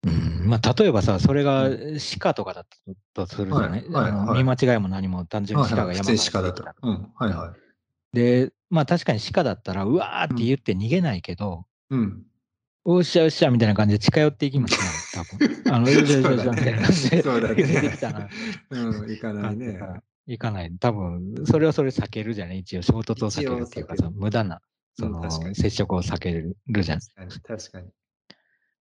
[0.07, 1.69] うんまあ、例えばさ、それが
[2.21, 2.66] 鹿とかだっ
[3.14, 6.64] たとするじゃない、はいはい見間違いも何も単純に鹿が山普通に鹿だと。
[6.83, 7.55] うん、はいは
[8.12, 8.16] い。
[8.16, 12.23] で、まあ確かに鹿だったら、うわーって言って逃げないけど、うん。
[12.85, 15.75] おっしゃおっしゃみたいな感じで近寄っていきますね、多分。
[15.75, 18.29] あの、よいしょよいしょみたいな感じで、出てきたな。
[18.71, 19.81] うん、いかないね。
[20.27, 20.73] 行かない。
[20.79, 22.61] 多分、それはそれ避けるじゃない？
[22.61, 24.61] 一応衝突を避けるっていうかさ、無駄な、
[24.99, 27.01] その接触を避けるじゃん。
[27.01, 27.31] 確かに。
[27.59, 27.89] 確かに。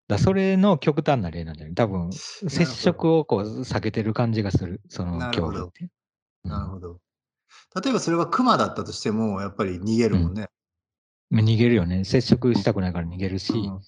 [0.08, 1.76] らそれの極端な例なんじゃない？
[1.76, 5.90] 多分、接触をこう避けてる感じがする、そのなるほど恐怖って。
[6.44, 7.00] なるほど。
[7.84, 10.48] 例えばそれがクマだったとしても、やっぱり逃げるもんね。
[11.30, 12.06] まあ逃げるよね。
[12.06, 13.82] 接触したくないから逃げるし、うんうん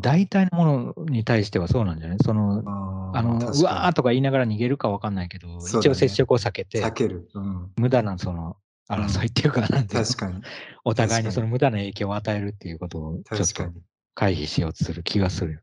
[0.00, 2.18] 大体のものに対してはそうなんじゃない？
[2.24, 7.28] その、ああの、うわーとか言いながら逃げるかわかんないけど、一応接触を避けて避、ける。
[7.34, 8.56] うん、無駄なその
[8.88, 10.06] 争いっていうか、なんていうの？
[10.06, 10.42] 確かに。
[10.84, 13.82] お互いにその無駄な影響を与えるっていうことをちょっと確かに。
[14.14, 15.60] 回避しようとする気がするよ。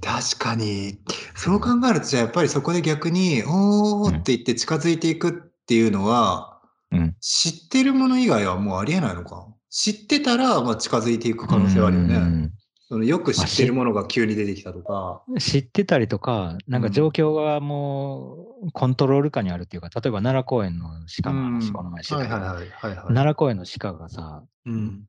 [0.00, 0.98] 確かに。
[1.34, 5.32] そう考えると、じゃあやっぱりそこで逆に、おーって言って近づいていくっ
[5.66, 9.46] ていうのは、うん知ってるもの以外はもうありえないのか？
[9.70, 12.14] 知ってたら、まあ、近づいていく可能性はあるよね。
[12.16, 12.52] うん
[12.86, 15.22] そのよく知ってるものが急に出てきたとか。
[15.38, 20.90] 知ってたりとか、なんか状況がもうコントロール下にあるっていうか、例えば奈良公園の
[21.22, 22.28] 鹿の話、この前してた。
[22.28, 25.04] 奈良公園の鹿がさ、うん。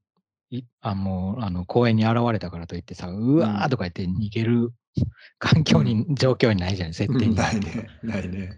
[0.51, 4.71] いあもうあの公園に現れたからといってさ、うわーとか言って逃げる
[5.39, 7.35] 環境に、状況にないじゃん、設定に。
[7.35, 7.89] ないね。
[8.03, 8.57] ないね。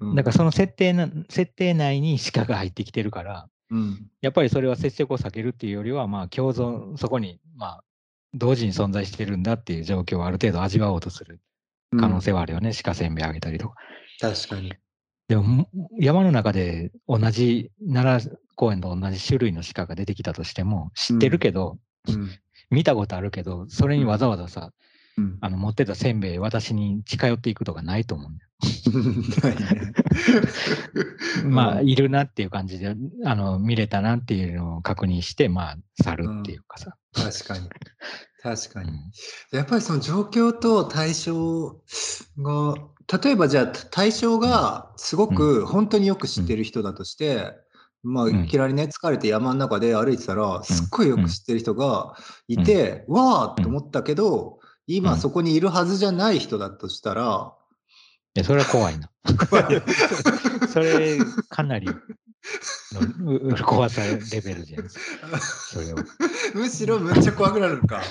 [0.00, 4.10] うんだからその設定な設定内に鹿が入ってきてるから、うん。
[4.20, 7.84] やっぱりそれは接触を避けるっていうよりは、まあ共存、そこに、まあ、
[8.34, 11.40] 同時に存在してるんだっていう状況をある程度味わおうとする
[11.98, 12.72] 可能性はあるよね。
[12.82, 13.76] 鹿せんべいあげたりとか。
[14.20, 14.74] 確かに。
[15.28, 22.30] でも、も山の中で同じ、奈良公園と同じ種類の鹿が出てきたとしても、知ってるけど、うん。
[22.70, 24.72] 見たことあるけど、それにわざわざさ、
[25.18, 25.38] うん。
[25.40, 28.50] あの持ってたせんべい、私に近寄っていくとかないと思うんだよ。
[31.44, 36.96] まあ、うんいるなっていう感じで、あの、見れたなっていうのを確認して、まあ、去るっていうかさ。
[37.12, 37.68] 確かに。
[38.42, 38.90] 確かに。
[38.90, 38.96] うん
[39.52, 41.80] やっぱりその状況と対象
[42.38, 42.76] が、
[43.22, 47.52] 例えばじゃあ対象がすごく本当によく知ってる人だとして、
[48.02, 52.14] まあんいきなりね、疲れて山の中で歩いてたら、すっごいよく知ってる人が
[52.48, 57.54] いて、わーって思ったけど、今そこにいるはずじゃない人だとしたら、
[58.34, 59.10] や、それは怖いな。
[59.48, 59.82] 怖いよ
[60.72, 61.18] それ、
[61.48, 61.88] かなり
[62.92, 65.38] の怖さレベルじゃないですか。
[65.38, 65.86] それ
[66.54, 68.02] むしろむっちゃ怖くなるのか。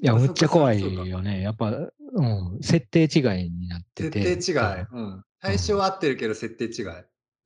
[0.00, 1.42] や、あむっちゃ怖いよね。
[1.42, 4.22] やっぱ、うん、設定違いになってて。
[4.36, 4.86] 設定違い。
[4.92, 5.24] うん。
[5.40, 6.88] 対象は合ってるけど設定違い。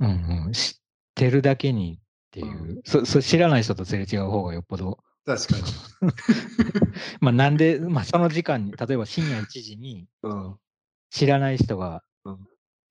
[0.00, 0.52] うんうん。
[0.52, 0.80] 知っ
[1.14, 2.78] てるだけにっていう。
[2.78, 4.98] うそそ知らない人とすれ違う方がよっぽど。
[5.24, 5.62] 確かに。
[7.20, 10.56] まあ、なんで、まあ、その時間に、例えば深夜1時にうん。
[11.10, 12.38] 知らない人がうん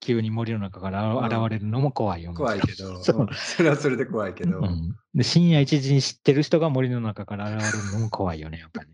[0.02, 2.36] 急に森の中からうん現れるのも怖いよね。
[2.36, 4.58] 怖いけど、 そううんそれはそれで怖いけど。
[4.58, 8.90] うん、で深夜1時に知ってる人が森の中から現れるのも怖いよね、やっぱり。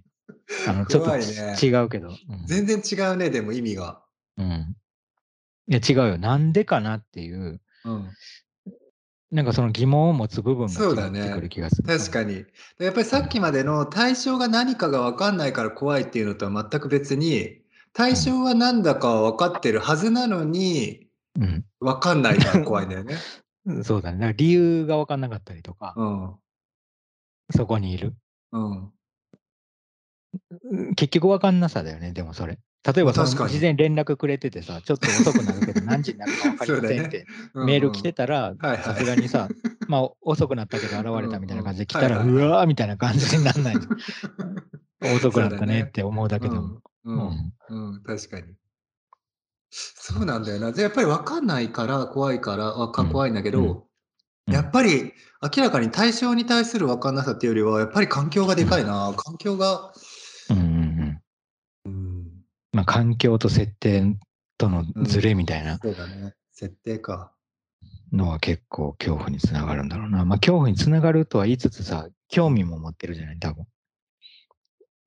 [0.69, 2.09] あのちょっと怖いね違うけど。
[2.09, 4.03] うん全然違うね、でも意味が。
[4.37, 4.77] うん。
[5.69, 6.19] いや、違うよ。
[6.19, 8.11] なんでかなっていう、うん。
[9.31, 11.89] なんかその疑問を持つ部分そうだねが違ってくる気がする。
[11.89, 12.45] 確かに。
[12.79, 17.61] やっぱりさっきまでの対象が何かが分かんないから怖いっていうのとは全く別に、
[17.93, 21.09] 対象は何だかは分かってるはずなのに、
[21.39, 23.17] うん分かんないから怖いんだよね。
[23.67, 23.85] うん。
[23.85, 24.19] そうだね。
[24.19, 26.35] だから理由が分かんなかったりとか、うん。
[27.55, 28.15] そこにいる。
[28.53, 28.93] うん。
[30.71, 32.59] うん結局分かんなさだよね、でもそれ。
[32.85, 39.49] 例えば事前に連絡くれててさ、ちょっと遅くなるけど 何時になるか分かりませんってメール来てたら、さすがにさ、
[39.89, 43.77] まあ遅くなったけど現れたみたいな感じで来たら、うわーみたいな感じになんない。
[45.17, 46.81] 遅くなったねねって思うだけでも。
[47.05, 47.13] う
[47.71, 48.03] うん。
[48.05, 48.55] 確かに。
[49.71, 50.73] そうなんだよな。
[50.73, 53.87] でやっぱり分かんないから怖いから、怖いんだけど、
[54.47, 54.55] うん。
[54.55, 55.13] やっぱり
[55.43, 59.13] 明らかに対象に対する分かんなさっていうよりは、やっぱり環境がでかいな。
[59.17, 59.93] 環境が、
[62.77, 64.19] まあ、環境と設定
[64.59, 66.35] とのズレみたいなそうだね。
[66.53, 67.33] 設定か。
[68.13, 70.27] のは結構恐怖につながるんだろうな。
[70.27, 73.67] まあ恐怖につながるとは言いつつさ、興味も持ってるじゃない、多分。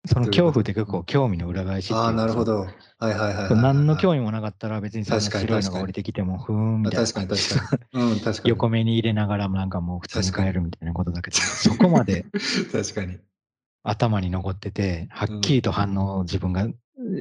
[0.08, 2.62] その恐怖って結構興味の裏返しっていうかああ、なるほど。
[2.62, 2.72] はい
[3.04, 3.62] はいはいはい、はい。
[3.62, 8.02] 何の興味もなかったら別にそんな確かに白いのが降りてきてもふーんみたいなあ確かに確かに。
[8.02, 8.50] うん、確かに。
[8.50, 12.26] 横目に入れながらもなんかもう普通に帰るみたいなことだけど、そこまで
[12.74, 13.20] 確かに。
[13.84, 16.68] 頭に残ってて、はっきりと反応を自分が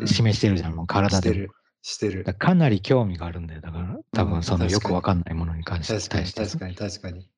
[0.06, 1.34] 示してるじゃん、もうし体でも。
[1.34, 1.50] てる。
[1.82, 2.34] してるだ。
[2.34, 3.60] かなり興味があるんだよ。
[3.60, 6.32] だから、多うん分そのよくわかんないものに関して確かに。
[6.32, 7.30] 確かに確かに。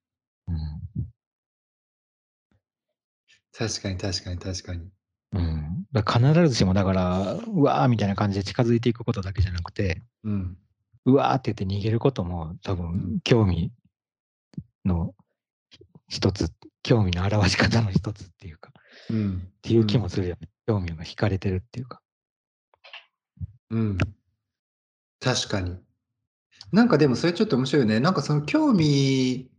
[3.53, 4.91] 確かに確かに確かに。
[5.33, 5.41] うん。
[5.41, 5.87] うん。
[5.93, 10.59] だ必ずしも、だから、うわーみたいな感じで近づいていくことだけじゃなくて、うん。
[11.07, 13.73] うわーって言って逃げることも多うん分興味
[14.85, 15.15] の
[16.09, 18.73] 一つ、興味の表し方の一つっていうか、
[19.11, 19.43] うん。
[19.47, 20.49] っていう気もするよね。
[20.67, 22.01] 興味が惹かれてるっていうか。
[23.71, 24.15] うん。
[25.21, 25.77] 確かに。
[26.73, 28.01] なんかでもそれちょっと面白いよね。
[28.01, 29.51] なんかその興味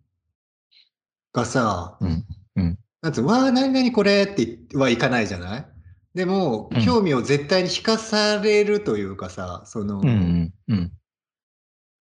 [1.33, 2.25] がさ、うん。
[2.57, 2.79] うん。
[3.01, 5.65] なんつうのわあ、何々これって言はいかないじゃない？
[6.13, 10.91] でも、うん興味を絶対に引かされるというかさ、その、うんうんうん。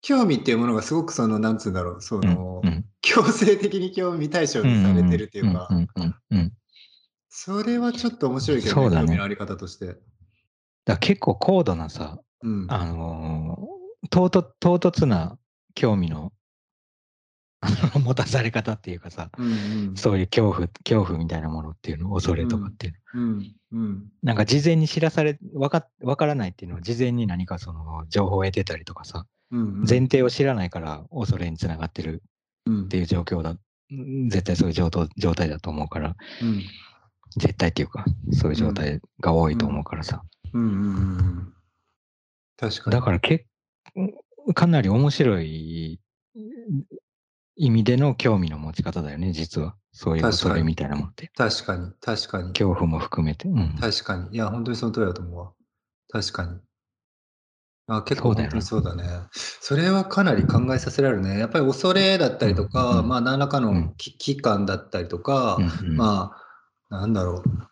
[0.03, 6.53] 興味っていうものがすごくその、なんつうんだろう、そうんの、うん強制的に興味対象にされてるっていうかう、んうんうん。
[7.29, 9.97] それはちょっと面白いけどね、そうだね興味のあり方として。
[10.85, 12.65] だ結構高度なさ、うん。
[12.69, 15.37] あのー唐突、唐突な
[15.75, 16.31] 興味の
[18.01, 19.51] 持たされ方っていうかさ、うん
[19.89, 19.95] うん。
[19.97, 23.21] そういう恐怖、恐怖みたいなものっていうの、恐れとかっていうの。
[23.21, 23.55] うん。
[23.71, 24.11] うん。
[24.23, 29.79] なんか事前に知らされ、わかわからないっていうのは事前に何かその情報を得てたりとかさ、うん。
[29.81, 32.23] 前提を知らないから恐れにつながってる
[32.65, 33.51] うんっていう状況だ。
[33.51, 33.55] う
[33.93, 36.63] ん絶対そういう状態状態だと思うから、うん。
[37.37, 40.23] 絶対っていうか、そういう状態が多いと思うからさ。
[40.53, 41.53] うんうんうんうん。
[42.57, 42.91] 確かに。
[42.95, 43.47] だからけ
[44.53, 45.99] かなり面白い
[47.55, 49.75] 意味での興味の持ち方だよね、実は。
[49.91, 51.31] そういう恐れみたいなものって。
[51.35, 52.49] 確かに、確かに。
[52.49, 53.47] 恐怖も含めて。
[53.47, 54.35] うん、確かに。
[54.35, 55.51] いや、本当にその通りだと思うわ。
[56.11, 56.59] 確かに。
[57.91, 59.03] あ結構そうだよな本当にそうだね。
[59.33, 61.39] それはかなり考えさせられるね。
[61.39, 66.31] やっぱり恐れだったりとか、うんまあ何らかのうん危機感だったりとか、うんうんま
[66.89, 67.68] あ、なんだろう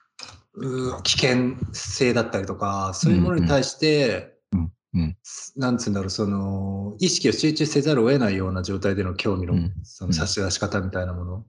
[1.03, 5.17] 危険性だったりとか、そういうものに対して、うんうん
[5.57, 9.73] なんつうんだろう、その、意識を集中せざるを得ないような状態での興味のうん。
[9.83, 11.45] その差し出し方みたいなもの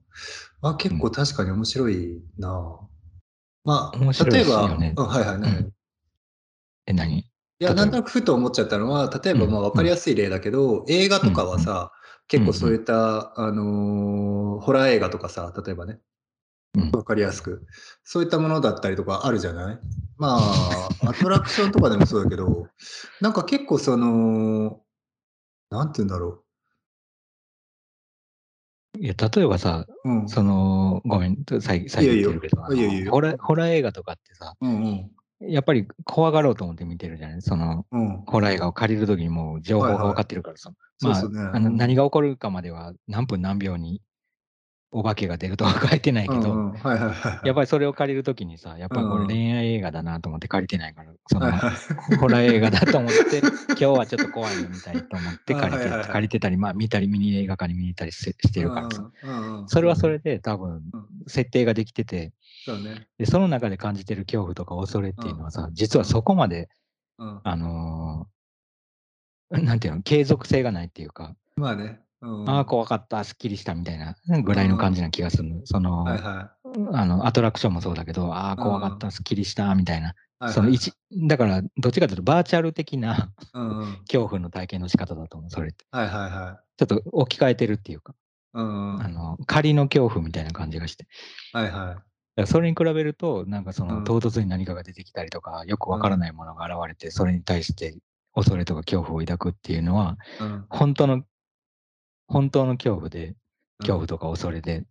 [0.61, 2.79] は結構確かに面白いな。
[3.63, 4.93] まあ、面白い例えば、ね。
[4.97, 5.73] うんはいはい、何々うん。
[6.87, 7.19] え、何？
[7.19, 7.25] い
[7.59, 9.51] や、なんとなくふと思っちゃったのは、例えばうん。
[9.51, 11.91] まあ分かりやすい例だけど、映画とかはさ、
[12.27, 15.99] 結構そういった、あのーホラー映画とかさ、例えばね、
[16.77, 17.65] うん分かりやすく、
[18.03, 19.79] そういったものだったりとかあるじゃない？
[20.17, 22.67] まあ、 アトラクションとかでもそうだけど、
[23.21, 24.81] なんか結構その、
[25.71, 26.43] なんて言うんだろ
[28.99, 30.09] いや、例えばさ、う。
[30.09, 30.29] うん。
[30.29, 34.83] その、ごめん、最最いやいや後言ってるけど、あのいやいやいやホラーホラー映画とかってさ、うん
[35.41, 35.51] うん。
[35.51, 37.41] やっぱり怖がろうと思って見てるじゃない？
[37.41, 38.21] その、うん。
[38.27, 40.71] ホラー映画を借りるときにもう情報が分かってるからさ。
[41.01, 41.49] まあ、そうですね。
[41.53, 44.01] あの何が起こるかまでは何分何秒に
[44.91, 47.47] お化けが出るとは書いてないけど、うんうんはいはいはい。
[47.47, 51.51] やっぱりそれを借りるときにさ、やっぱこれ恋愛映画だなと思って借りてないから、その、
[52.17, 59.11] ホラー映画だと思って、今日はちょっと怖いの見たいと思って借りて、はいはいはい借りてたり、まあ見たり、ミニ映画館に見に行ったりししてるからさ。
[59.23, 60.81] うんうんうんそれはそれで多分うん、
[61.27, 62.33] 設定ができてて。
[63.17, 66.69] で、その中で感じてる恐怖とか恐れっていうのはさ、実はそこまで、
[67.17, 67.41] うん。
[67.43, 68.39] あのー
[69.51, 71.99] なんていうの、継続性がないっていうか、まあね。
[72.21, 75.65] うんああ、怖かった、すっきりしたみたいなぐらいの感じな気がするの。
[75.65, 76.51] その、はいは
[76.93, 80.09] あの、アトラクションもそうだけど、ああ、怖かった、すっきりした、みたいな。
[80.09, 80.53] いはい。
[80.53, 80.93] その一、
[81.27, 83.31] だから、どっちかというと、バーチャル的な。
[84.07, 85.85] 恐怖の体験の仕方だと思う、それって。
[85.91, 86.77] はいはいはい。
[86.77, 88.13] ちょっと置き換えてるっていうか、
[88.53, 89.01] うんうん。
[89.01, 91.07] あの、仮の恐怖みたいな感じがして。
[91.53, 92.47] はいはい。
[92.47, 97.97] それに比べると、なんかそのうん唐突に何かが出てきたりとか、よくわからないものが現れて、それに対して
[98.33, 101.23] 恐れとか恐怖を抱くっていうのは、うん本当の、
[102.29, 103.35] 本当の恐怖で、
[103.79, 104.85] 恐怖とか恐れで、うん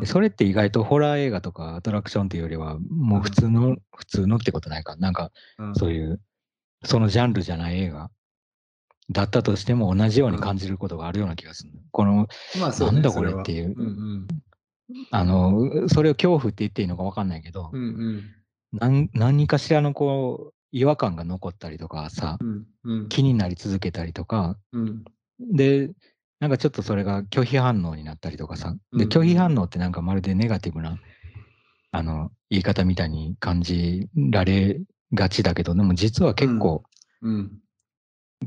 [0.00, 4.96] でそれって意外とホラー映画とかアトラクションっていうよりは、もう普通の、普通のってことないか。
[4.96, 6.20] なんか、うんそういう、
[6.84, 8.10] そのジャンルじゃない映画
[9.10, 11.70] だったとしても同じように感じることがあるような気がする。
[11.92, 12.26] この、
[12.58, 14.26] まあねなんだこれっていううんうん。
[15.10, 18.24] あの、それを恐怖って言っていいのかわかんないけど、うんうん。
[18.72, 23.08] 何何かしらのこう、違和感が残ったりとかさう、んうん。
[23.08, 25.04] 気になり続けたりとか、うん。
[25.38, 25.90] で、
[26.38, 30.98] なんかちょっとそれが拒否反応になったりとかさ、で、うん拒否反応ってなんかまるでネガティブな、
[31.92, 34.80] あの、言い方みたいに感じられ
[35.14, 36.82] がちだけど、でも実は結構、
[37.22, 37.52] うん。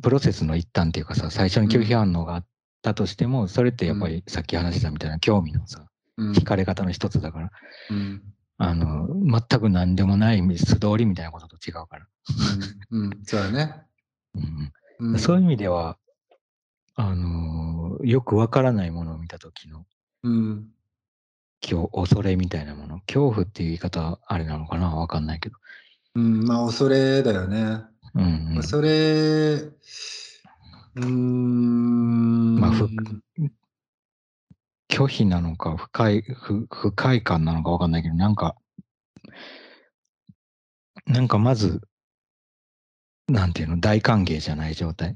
[0.03, 2.45] プロセスの一端っていうかさ、最初に拒否反応があっ
[2.83, 6.31] たとしても、それってやっぱりさっき話したみたいな興味のさ、うん。
[6.33, 7.51] 惹かれ方の一つだから、
[7.89, 8.21] うん。
[8.59, 12.07] あの、全く何でもない素通りみたいなことと違うから。
[12.91, 13.05] うん。
[13.05, 13.19] うん。
[13.23, 13.73] そうだね。
[14.35, 15.97] うんうんそういう意味では、
[16.95, 19.85] あのーよくわからないものを見た時の
[20.23, 20.67] うん。
[21.61, 24.95] 恐恐れみたいなもの、恐怖っていう言い方あれなのかな？
[24.95, 25.57] わかんないけど。
[26.15, 26.45] うん。
[26.45, 27.81] まあ恐れだよね。
[28.15, 28.63] うん、うん。
[28.63, 32.59] それ、うーん。
[32.59, 32.89] まあふ
[34.89, 38.55] 拒否なのか不快不、不快感なのかわかんないけど、なんか、
[41.05, 41.81] なんかまず、
[43.27, 45.15] なんていうの、大歓迎じゃない状態。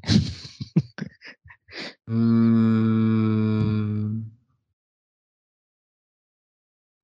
[2.08, 4.24] うーん。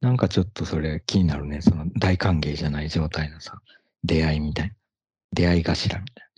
[0.02, 1.62] なんかちょっとそれ気になるね。
[1.62, 3.60] その大歓迎じゃない状態のさ、
[4.04, 4.74] 出会いみたいな。
[5.34, 6.30] 出会い頭みたい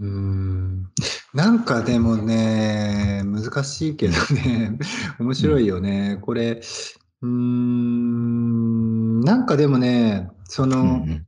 [0.00, 0.92] うーん
[1.34, 4.78] なんかでもね、難しいけどね、
[5.18, 6.18] 面白いよね。
[6.22, 6.60] これ、
[7.22, 10.82] うーん、なんかでもね、その、な。
[10.82, 11.27] うんうん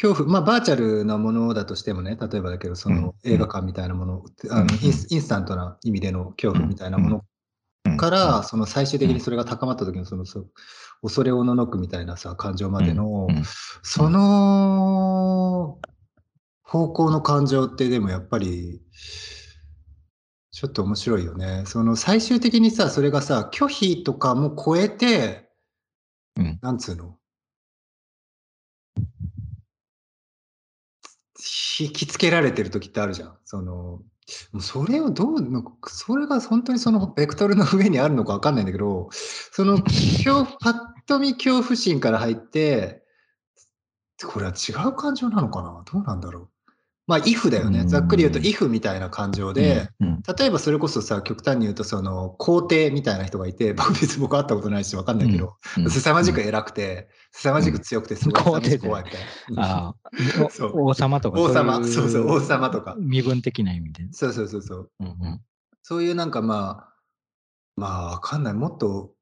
[0.00, 7.24] 恐怖、まあバーチャルなものだとしてもね、例えばだけど、そのうん映画館みたいなもの、あのうんインスインスタントな意味での恐怖みたいなもの
[7.84, 7.96] うん。
[7.98, 10.50] から、その最終的にそれが高まった時のその、そう
[11.02, 13.28] 恐れおののくみたいなさ、感情までの
[13.82, 15.78] その
[16.62, 18.80] 方向の感情ってでもやっぱり、
[20.52, 21.64] ちょっと面白いよね。
[21.66, 25.50] その最終的にさ、それがさ、拒否とかも超えて、
[26.36, 26.58] うん。
[26.62, 27.19] なんつうの？
[31.80, 33.36] 引きつけられてる時ってあるじゃん。
[33.44, 34.02] その、も
[34.54, 40.74] うそれをどうの、それが本当にそのベクトルの上にあるのかわかんないんだけど、その恐怖、パッ
[41.06, 43.02] と見恐怖心から入って、
[44.22, 45.82] これは違う感情なのかな？
[45.90, 46.49] どうなんだろう？
[47.10, 47.80] まあ、if だよね。
[47.80, 59.10] うんざっくり言うと if みたいな感情で、うん例えばそれこそさ、極端に言うと、その、皇帝みたいな人がいて、 僕別に僕会ったことないし分かんないけど、うん凄まじく偉くて、凄まじく強くて、すごい怖いみたい
[59.56, 59.94] な。
[60.72, 62.94] 王様とか王様、いそうそう、王様とか。
[62.96, 64.06] 身分的な意味で。
[64.12, 64.90] そうそうそうそう。
[65.82, 66.94] そういうなんかまあ、
[67.74, 68.54] まあわかんない。
[68.54, 69.14] もっと、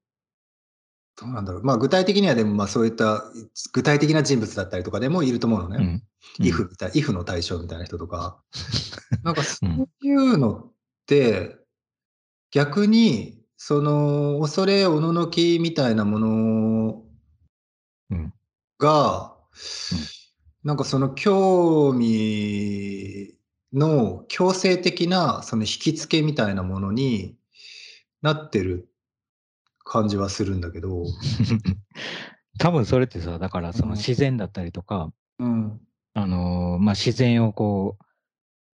[1.19, 1.65] どうなんだろう。
[1.65, 3.25] まあ具体的にはでもまあそういった
[3.73, 6.03] 具体的な人物だったりとかでもいると思うのね。
[6.41, 6.47] うん。
[6.47, 8.43] イフみたい、イフの対象みたいな人とか。
[9.25, 10.73] なんかそういうのっ
[11.07, 11.57] て、
[12.51, 17.05] 逆に、その、恐れおののきみたいなもの
[18.11, 18.33] うん。
[18.79, 19.37] が、
[20.65, 23.35] なんかその興味
[23.73, 27.37] の強制的なその引き付けみたいなものに
[28.23, 28.89] なってる
[29.85, 31.05] 感じはするんだけど、
[32.59, 35.81] 多分それってさ、だからその自然だったりとか、うん。
[36.19, 37.97] あのーまあ、自然をこ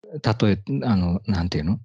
[0.03, 1.79] う、例え、あの、なんていうの？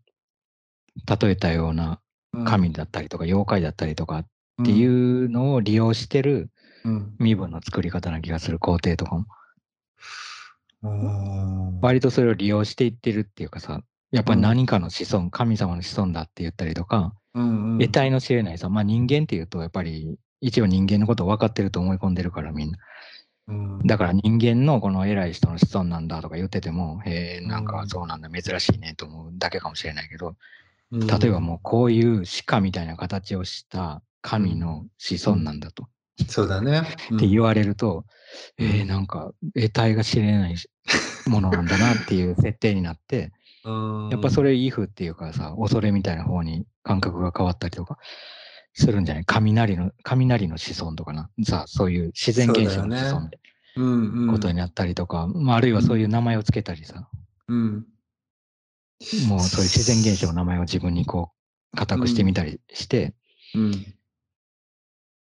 [1.22, 1.99] 例えたような
[2.45, 4.26] 神だったりとか、妖怪だったりとかっ
[4.64, 6.49] ていううのを利用してる
[6.86, 7.16] うん。
[7.20, 9.26] 身分の作り方な気がする皇帝とかも。
[10.82, 13.82] うん割とそれを利用していってるっていうかさ、
[14.12, 22.78] やっぱり何かの子孫、神様の子孫だって言ったりとか、得体の知れないさ、まあ人間っていうと、やっぱり一応人間のことを分かってると思い込んでるからみんな。
[23.50, 23.80] うん。
[23.86, 30.36] だから人間のこの偉い人の子孫なんだとか言ってても、へえ、なんかうんそうなんだ、珍しいねと思うだけかもしれないけど、
[30.91, 31.08] うん。
[31.08, 35.88] 例えばもうこういう鹿みたいな形をした神の子孫なんだと、
[36.28, 36.82] そうだね。
[37.16, 38.06] って言わわれると、
[38.60, 38.68] うん。
[38.68, 40.56] えー、なんか得体が知れない
[41.28, 43.32] ものなんだなっていう設定になって、
[43.64, 47.97] やっぱそれ、れイフっていうかさ、恐れみたいな方に感覚が変わったりとか
[48.74, 49.24] するんじゃない？
[49.26, 51.30] 雷の、雷の子孫とかな？
[51.43, 53.39] さ、そういう自然現象の子孫みたい
[53.78, 54.26] うんう。
[54.26, 57.09] なんことになったりとか、まあ、あるいはそういう名前をつけたりさ、
[57.47, 57.86] うん。
[59.28, 61.32] もうそういう自然現象の名前を自分にこ
[61.74, 63.13] う、固くしてみたりして、
[63.55, 63.72] うん。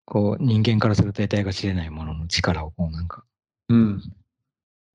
[0.04, 3.24] こう、人間からすると得体が知れないものの力をこう、なんか、
[3.68, 4.02] うん。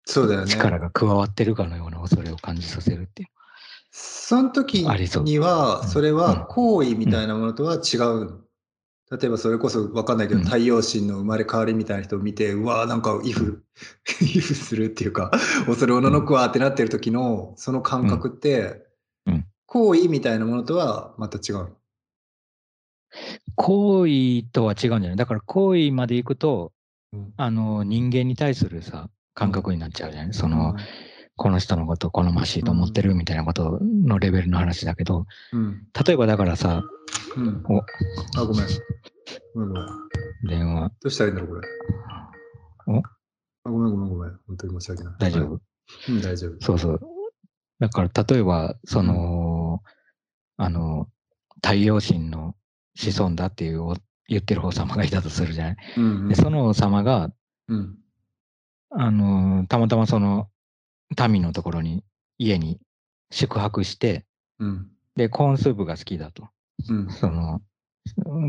[0.05, 0.47] そうだよね。
[0.47, 3.29] 力が加わってるかのような恐れを感じさせるっていう。
[3.95, 5.87] その時には、うん。
[5.87, 6.17] それうん。
[6.17, 8.39] は行為みたいなものとは違う。
[9.11, 10.45] 例えばそれこそ分かんないけど、うん。
[10.45, 13.63] 太陽神の生まれ変わりみたいな人を見て、うわーなんかイフ、
[14.21, 15.29] イフするっていうか、
[15.67, 18.83] 恐れおののくわーってなってる時のその感覚って、
[19.67, 21.67] 行為みたいなものとはまた違う。
[23.55, 25.15] 行為とは違うんじゃない？
[25.15, 26.71] だから行為まで行くと、
[27.13, 27.33] うん。
[27.37, 30.33] あの、人間に対するさ、感覚になっちゃうじゃない？
[30.33, 30.75] その、
[31.35, 35.87] この人のこと好ましいと思ってるみたいなことのレベルの話だけど、うん。
[36.05, 36.83] 例えばだからさ、
[37.35, 37.63] うん。
[37.67, 37.79] お、
[38.39, 38.67] あ、ごめん。
[40.47, 41.67] 電話、どうしたらいいんだろう、これ。
[42.87, 42.97] お？
[43.65, 44.39] あごめんごめんごめん。
[44.47, 45.13] 本当に申し訳ない。
[45.19, 45.51] 大丈夫？
[45.53, 46.57] はいうん、大丈夫。
[46.61, 46.99] そうそう。
[47.79, 49.81] だから例えば、その、
[50.57, 51.07] あの、
[51.55, 52.55] 太陽神の
[52.95, 53.95] 子孫だっていうお
[54.27, 55.75] 言ってる王様がいたとするじゃない？
[55.97, 57.31] うんで、その王様が、
[57.67, 57.97] うん。
[58.91, 60.47] あの、たまたまその
[61.27, 62.03] 民のところに、
[62.37, 62.79] 家に
[63.31, 64.25] 宿泊して、
[64.59, 64.87] うん。
[65.15, 66.49] で、コーンスープが好きだと。
[66.89, 67.09] うん。
[67.09, 67.61] その、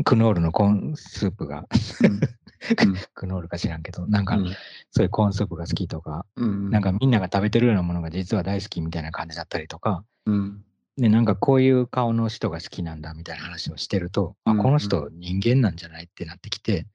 [0.03, 1.65] クノールのコーンスープが、
[2.03, 2.19] うん
[3.13, 4.55] クノールか知らんけど、なんか、うん
[4.91, 6.71] そういうコーンスープが好きとか、うん。
[6.71, 10.63] なんかみんなが食べてるようなものが実は大好きみたいな感じだったりとか、うん。
[10.97, 16.87] で、なんかこういう顔の人が好きなんだみたいな話をしてると、あ、うんこの人人間なんじゃないってなってきて、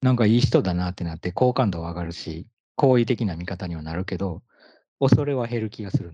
[0.00, 4.42] なんかいい人だなってなって好感度は上がるし、好意的な見方にはなるけど、
[5.02, 6.12] 恐れは減る気がする。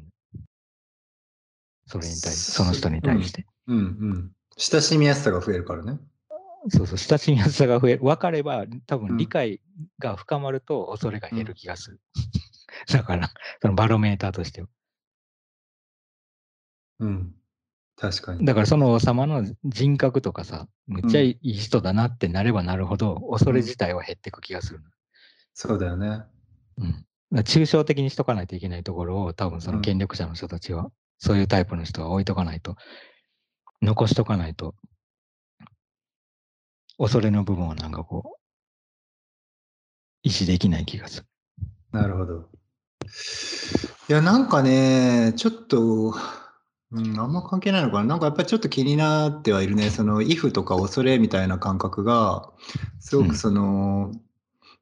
[1.86, 3.46] それに対して、その人に対して。
[3.66, 3.76] うん。
[3.76, 4.32] うん。
[4.56, 5.98] 親しみやすさが増えるからね。
[6.70, 8.02] そうそう、親しみやすさが増える。
[8.02, 9.60] 分かれば、多うん分理解
[9.98, 12.00] が深まると恐れが減る気がする。
[12.90, 13.30] だから、
[13.60, 14.68] そのバロメーターとしては。
[17.00, 17.34] うん。
[17.96, 18.46] 確かに。
[18.46, 24.80] だからその王様の人格とかさ、むっちゃいい人だなってなればなるほど、恐れ自体は減っていく気がする。
[25.52, 26.22] そうだよね。
[26.78, 27.07] うん。
[27.32, 32.76] 抽象的にしとかないといけないところを、多分その権力者の人たちは、そういうタイプの人は置いとかないと、
[33.82, 34.74] 残しとかないと、
[36.98, 38.38] 恐れの部分をなんかこ
[40.24, 41.26] う、維持できない気がする。
[41.92, 42.48] なるほど。
[44.08, 46.14] いや、なんかね、ちょっと、
[46.90, 48.04] うん、あんま関係ないのかな。
[48.04, 49.90] なんかやっぱりちょっと気になってはいるね。
[49.90, 52.50] その、イフとか恐れみたいな感覚が、
[52.98, 54.12] すごうんくその、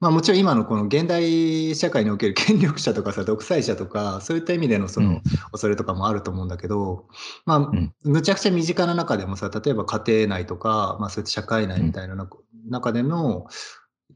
[0.00, 5.22] まあもちろん今のこの現代社会における権力者とかさ、独裁者とか、そういった意味でのその
[5.52, 7.06] 恐れとかもあると思うんだけど、
[7.46, 12.28] まあん、むちゃくちゃ身近な中でもさ、例えば家庭内とか、まあそういった社会内みたいなな
[12.68, 13.46] 中での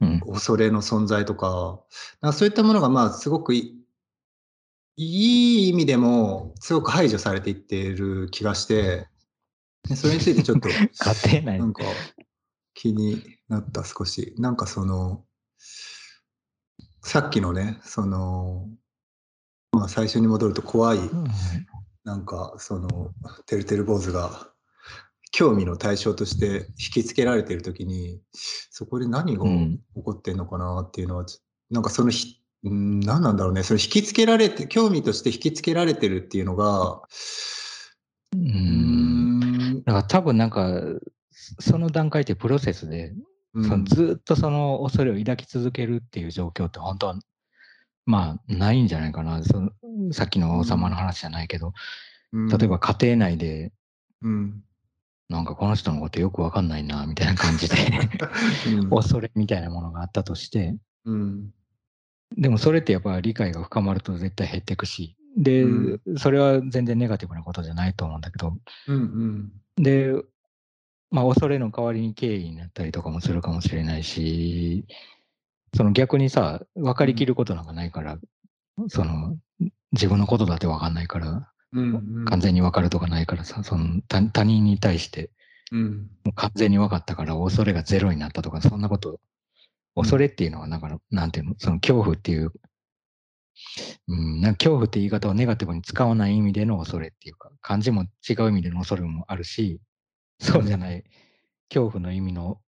[0.01, 0.21] うん。
[0.21, 1.81] 恐れの存在とか、
[2.23, 3.77] なんかそういったものがまあすごくい
[4.97, 9.09] いい意味でもすごく排除されていっている気がして、
[9.89, 10.69] でそれについてちょっと
[11.29, 11.83] 家庭内なんか
[12.75, 14.35] 気になった少し。
[14.39, 15.25] なんかその、
[17.03, 18.69] さっきのね、その、
[19.73, 21.25] まあ最初に戻ると怖い、うん
[22.03, 23.13] なんかその、
[23.47, 24.49] てるてる坊主が
[25.33, 29.79] 興味の対象として引きつけられているときに、そこで何がうん。
[29.95, 31.41] 起こってんのかなっていうのは、ちょ
[31.71, 37.03] なんかそのひ、うん何なんだろうね、その引きつけられて、興味として引きつけられてるっていうのが、
[38.33, 38.37] う。
[38.37, 39.41] うん。
[39.79, 40.83] ん、だから多分なんか、
[41.33, 47.17] その段階ってプロセスで、うんそのずっとその恐れを抱き続けるっていう状況って本当は、
[48.07, 49.43] まあ、ないんじゃないかな。
[49.43, 49.71] その
[50.13, 51.73] さっきの王様の話じゃないけど、
[52.33, 53.73] 例えば、家庭内で、
[54.23, 54.63] うん。
[55.29, 57.77] なんかこの人のことよくわかんないな、みたいな感じで、
[58.73, 58.91] うん。
[58.91, 61.53] 恐れみたいなものがあったとして、うん。
[62.37, 69.53] でもそれってやっぱり理解が深まると絶対減っていくし、で、うそれは全然ネガティブなことじゃないと思うんだけど、うんうん。
[69.77, 70.15] で、
[71.11, 74.85] まあ、恐れの代わりに敬意になったりとかもするかもしれないし、
[75.77, 78.19] その逆にさ、分かりきることなんかないから、
[78.89, 79.37] その、
[79.93, 82.25] 自分のことだって分かんないから、うんうん。
[82.25, 85.31] 完全に分かるとかないからさ、その他他人に対して、
[85.73, 86.11] うん。
[86.25, 89.21] もう完全に分かったから恐れがゼロになったとか、そんなこと、
[89.95, 92.53] 恐れっていうのは、だから、なんていうの、その恐怖っていう、
[94.09, 99.81] うん、なんか恐怖って言い方をネガティブに使わない意味での恐れっていうか、漢字も違う意味での恐れもあるし、
[100.41, 101.05] そうじゃない、
[101.69, 102.61] 恐怖の意味の、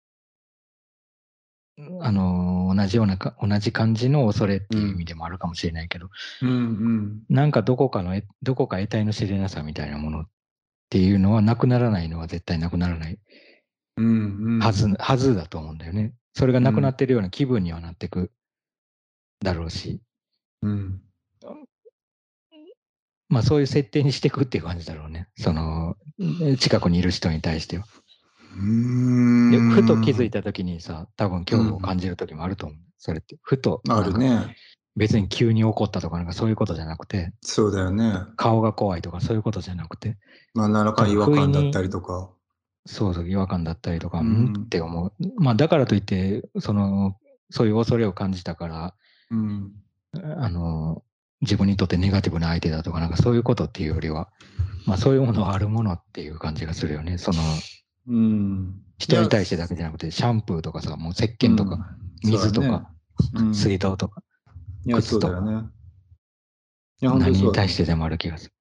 [2.00, 6.08] あのー同じようなか、同じ感じの恐れっていう意味でもあるかもしれないけど、
[6.40, 7.22] うんうん。
[7.28, 10.24] なんかどこかのえ、どこか得体の知れなさみたいなものっ
[10.88, 13.18] ていうのはなくならないのは絶対なくならない。
[13.96, 14.58] うんうん。
[14.60, 16.14] はず、はずだと思うんだよね。
[16.34, 18.32] それがなくなってるような気分にはなってく
[19.40, 20.00] だろうし、
[20.62, 21.02] うん
[23.32, 25.28] まあそういう設定にしていくっていう感じだろうね。
[25.36, 25.96] その、
[26.58, 27.84] 近くにいる人に対しては。
[28.54, 32.78] うんでふと気づいた時にさ、多分恐怖を感じる時もあると思う。
[32.98, 33.36] それって。
[33.42, 34.54] ふと、あるね
[34.94, 40.18] 別に急に怒ったとかなんかそういうことじゃなくて、そうだよね顔が怖いとかそういうことじゃなくて、
[40.52, 42.28] まあ何らかの違和感だったりとか
[42.86, 45.12] そうそう、違和感だったりとか、ううんんって思う。
[45.36, 47.16] まあ、だからといって、その、
[47.50, 48.94] そういう恐れを感じたから、
[49.30, 49.72] うん
[50.14, 51.02] あの、
[51.42, 54.30] 自分にとってネガティブな相手だとか、なんかそういうことっていうよりは、
[54.86, 57.18] まあ、そういうものはあるものっていう感じがするよね。
[57.18, 57.42] その、
[58.08, 62.90] うん人に対してだけじゃなくて、シャンプーとかさ、もう石鹸とか、水とか、
[63.34, 64.22] うん水道とか、
[64.86, 65.68] いや、そうだよね。
[67.00, 68.52] いや、本当何にそうだに対してでもある気がする。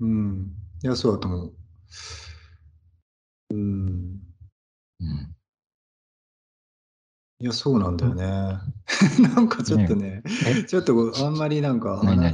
[0.00, 0.52] うん。
[0.82, 1.54] いや、そうだと思う。
[3.50, 4.20] うん。
[5.00, 5.35] うん。
[7.38, 8.24] いや、そうなんだよね。
[9.34, 10.64] なんかちょっとね、え？
[10.64, 12.28] ちょっとあんまりなんか、何々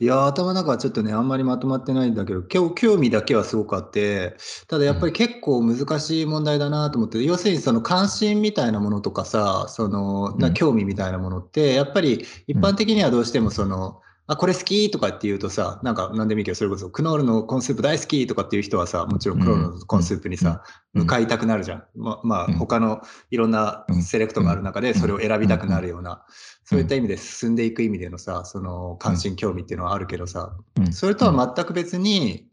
[0.00, 0.04] い。
[0.06, 4.36] や、頭の中はちょっとね、あんまりまとまってないんだけど、興興味だけはすごくあって、
[4.66, 10.54] ただやっぱり結構難しい問題だなと思って、要するにその関心みたいなものとかさ、そのなうん。
[10.54, 14.00] 興味みたいなものって、やっぱり一般的にはどうしてもその、
[14.30, 20.62] あ、これ好きとかって言うとさ、なんか何でもいいけど、それこそクノールのコーンスープ大好きとかっていう人はさ、もちろんクノールのコーンスープにさ、
[20.94, 21.02] うん。
[21.02, 21.84] 向かいたくなるじゃん。
[21.96, 22.54] ままあ、うん。
[22.58, 23.00] 他の
[23.30, 26.26] いろんなセレクトがある中で、それを選びたくなるような、
[26.64, 30.92] そういった意味で進んでいく意味でのさ、その関心、興味っていうのはあるけどさ、うん。
[30.92, 32.47] それとは全く別に、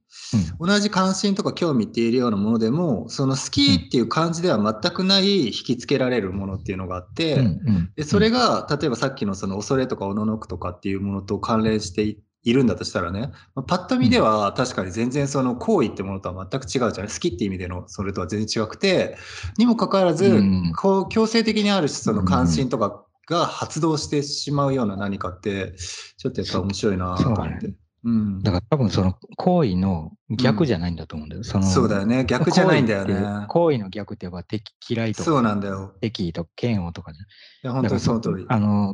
[0.60, 19.18] 同じ関心とか興味って言えるようなものでも、その好きっていう感じでは全くない引きつけられるものっていうのがあって、うんうんでそれが例えばさっきのその恐れとかおののくとかっていうものと関連していいるんだとしたらね、まあパッと見では確かに全然その行為ってものとは全く違うじゃない好きって意味でのそれとは全然違くて
[19.58, 20.74] にもかかわらず、うん。
[20.76, 25.74] こう強制的にある種その関心とかが発動してしまうような何かって
[26.18, 27.74] ちょっとやっぱ面白いなと思って。
[28.06, 28.44] うん。
[28.44, 31.44] だから多分その行為の逆じゃないんだと思うんだよ。
[31.44, 32.24] そのそうだよね。
[32.26, 33.48] 逆じゃないんだよね。
[33.50, 35.96] 行為の逆って言えば敵嫌いとそうかなんだよ。
[36.02, 37.24] 敵意とか嫌悪とかじい
[37.64, 38.46] や本当にその通り。
[38.48, 38.94] あの、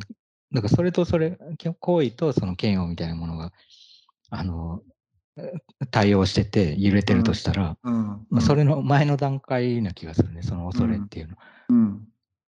[0.54, 1.38] だからそれとそれ、
[1.80, 3.52] 行為とその嫌悪みたいなものが、
[4.30, 4.82] あの、
[5.92, 8.26] 対応してて揺れてるとしたら、うん。
[8.30, 11.36] まあそれの前の段階な気がするね、その恐れっていうの。
[11.70, 12.08] うん。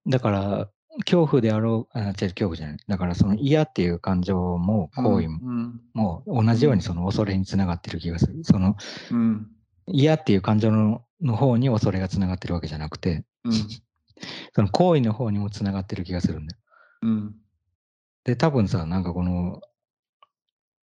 [0.06, 0.68] だから、
[1.01, 2.76] 恐怖であろう、あ、違う、恐怖じゃない。
[2.88, 5.80] だからその嫌っていう感情も行為もうん。
[5.94, 8.44] もう同じようにその恐れにつながってる気がする。
[8.44, 8.76] その
[9.11, 9.46] うん。
[9.86, 13.53] 嫌っていう感情のの方に恐れがつながってるわけじゃなくて、うん。
[14.55, 16.61] その行為の方にもつながってる気がするんだよ。
[17.03, 17.34] うん。
[18.24, 19.61] で、多分さ、なんかこの、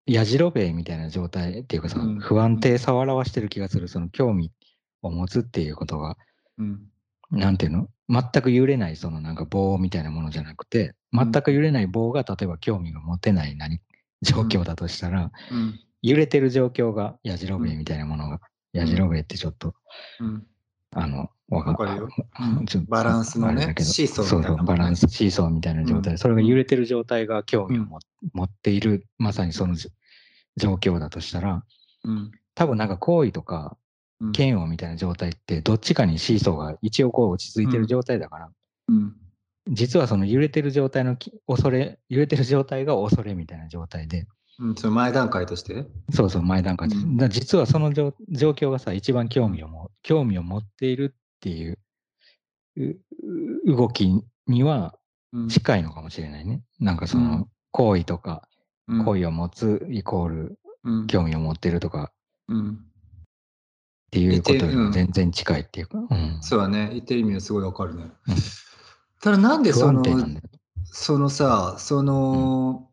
[0.05, 2.19] やじろべえみたいな状態っていうかさ、うん。
[2.19, 3.87] 不安定さを表してる気がする。
[3.87, 4.51] その興味
[5.01, 6.17] を持つっていうことが、
[6.57, 6.92] うん
[7.33, 7.89] なんていうの？
[8.09, 13.79] 全く揺れないそのなんか棒みたいなものじゃなくて、全く揺れない棒が例えば興味が持てない何
[14.21, 15.79] 状況だとしたら、うん。
[16.01, 18.39] 揺れてる状況がやじろべえみたいなものが、
[18.73, 19.73] やじろべえってちょっと、
[20.19, 20.45] うん。
[20.91, 22.09] あの、わわかるよ。
[22.87, 26.17] バランスのねあれだけどシーソーそうそう、みたいなバランス、シーソーみたいな状態、うん。
[26.19, 27.99] それが揺れてる状態が興味をも、
[28.33, 29.89] 持っている、まさにそのじ
[30.57, 31.63] 状況だとしたら、
[32.03, 32.31] うん。
[32.53, 33.82] 多分なんか行為とかうん
[34.31, 38.49] 嫌悪みたいな状態って、どっちかにシーソーが一応こう落ち着いてる状態だから、
[38.89, 39.15] うん。
[39.69, 44.27] 実はその揺れてる状態のき恐れ、揺れてる状態が恐れみたいな状態で、
[44.59, 45.85] うん、その前段階として？
[46.11, 46.95] そうそう、前段階で。
[46.95, 47.29] うん。
[47.29, 51.79] 実はその状状況がさ、一番興味をも興味を持っているっていう
[52.77, 52.81] う
[53.65, 54.09] う動き
[54.47, 54.95] には
[55.31, 55.49] うん。
[55.49, 56.61] 近いのかもしれないね。
[56.79, 57.23] なんかそうん。
[57.31, 58.47] の行為とか、
[58.87, 59.05] うん。
[59.05, 61.07] 好意を持つイコールうん。
[61.07, 62.11] 興味を持ってるとか。
[62.47, 62.85] うん
[64.13, 66.37] っていうことより全然近いっていうか、うん。
[66.41, 66.89] そうだね。
[66.93, 68.03] 言ってる意味はすごいわかるね。
[68.03, 68.11] うん。
[69.21, 70.03] ただなんで不その。
[70.85, 72.89] そのさその、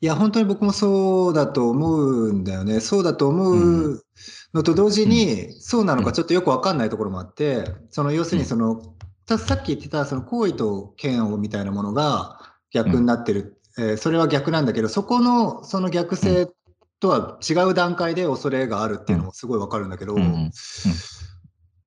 [0.00, 2.80] いや、本当に僕もそうだと思うんだよね。
[2.80, 4.02] そうだと思う
[4.54, 8.94] のと同時に、そうなのかちょっとよくわかんないところもあって、その要するにその、
[9.26, 12.38] たさっき言ってたその行為と嫌悪みたいなものが
[12.70, 16.48] 逆になってる、えーそれは逆なんだけど、そこのその逆性
[17.00, 20.50] とは違う段階で恐れがあるっていうのもすごいわかるんだけど、うんうん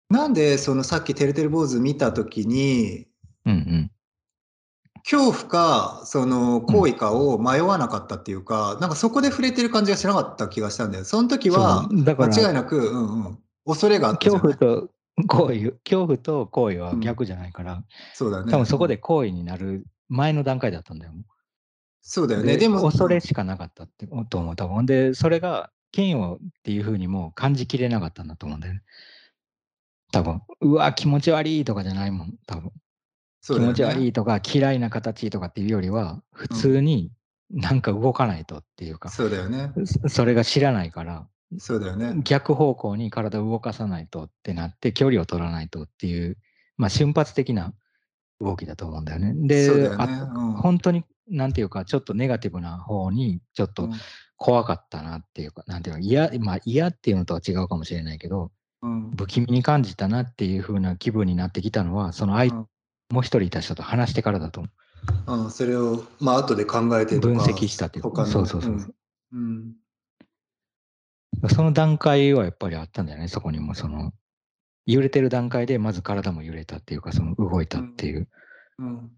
[0.10, 3.08] なんでそのさっきてるてる坊主見たときに、
[3.46, 3.92] うんうん。
[5.08, 11.06] 恐怖か、その行為かを迷わなかったっていうか、なんかそこで触れてる感じがしなかった気がしたんだよ。
[11.06, 14.90] その時は、そうだから間違いなく、うんうん、恐れがあった恐怖と
[15.28, 17.84] 行為、恐怖と行為は逆じゃないから、
[18.14, 18.52] そうだよね。
[18.52, 21.14] 多分そこで行為になる前の段階だったんだよ。
[22.08, 22.54] そうだよね。
[22.54, 24.86] ででも、恐れしかなかったってと思う、多分。
[24.86, 28.84] で、それが嫌悪っていうふうにも感じきれなかったんだと思うんだよね。
[30.12, 32.66] 多分、うわ、気持ち悪いとかじゃないもん、多分。
[32.66, 32.72] ね
[33.48, 37.12] 気持ち悪いとか嫌いな形とかっていうよりは、普通に
[37.50, 39.72] なんか動かないとっていうか、そうだよね。
[39.86, 41.28] そそれが知らないから、
[41.58, 42.22] そうだよね。
[42.24, 46.38] 逆方向に体を動かさないとってなって、距離を取らないとっていう、
[46.78, 47.74] まあ、瞬発的な
[48.40, 49.34] 動きだと思うんだよね。
[49.48, 53.94] で、ねあうん本当に、なんていうか、ちょっとネガティブな方に、ちょっとうん
[54.38, 58.52] 怖かったなっていうか、なんていうか、嫌、まあ、嫌っていうのとは違うかもしれないけど、
[58.82, 62.68] うん不気味に感じたなっていう風な気分になってきたのは、その相、うん
[63.12, 64.70] もう一人いた人と話してからだと思
[65.28, 68.96] うん、それを、まあ、後で考えて分析したっていうか、そうそうそう。
[69.34, 69.76] うん。
[71.50, 73.76] その段階はやっぱりあったんだよね、そこにも。
[73.76, 74.12] その、
[74.88, 78.28] 揺れてる段階で、まず体も揺れたっていうか、その動いたっていう
[78.80, 79.12] うん。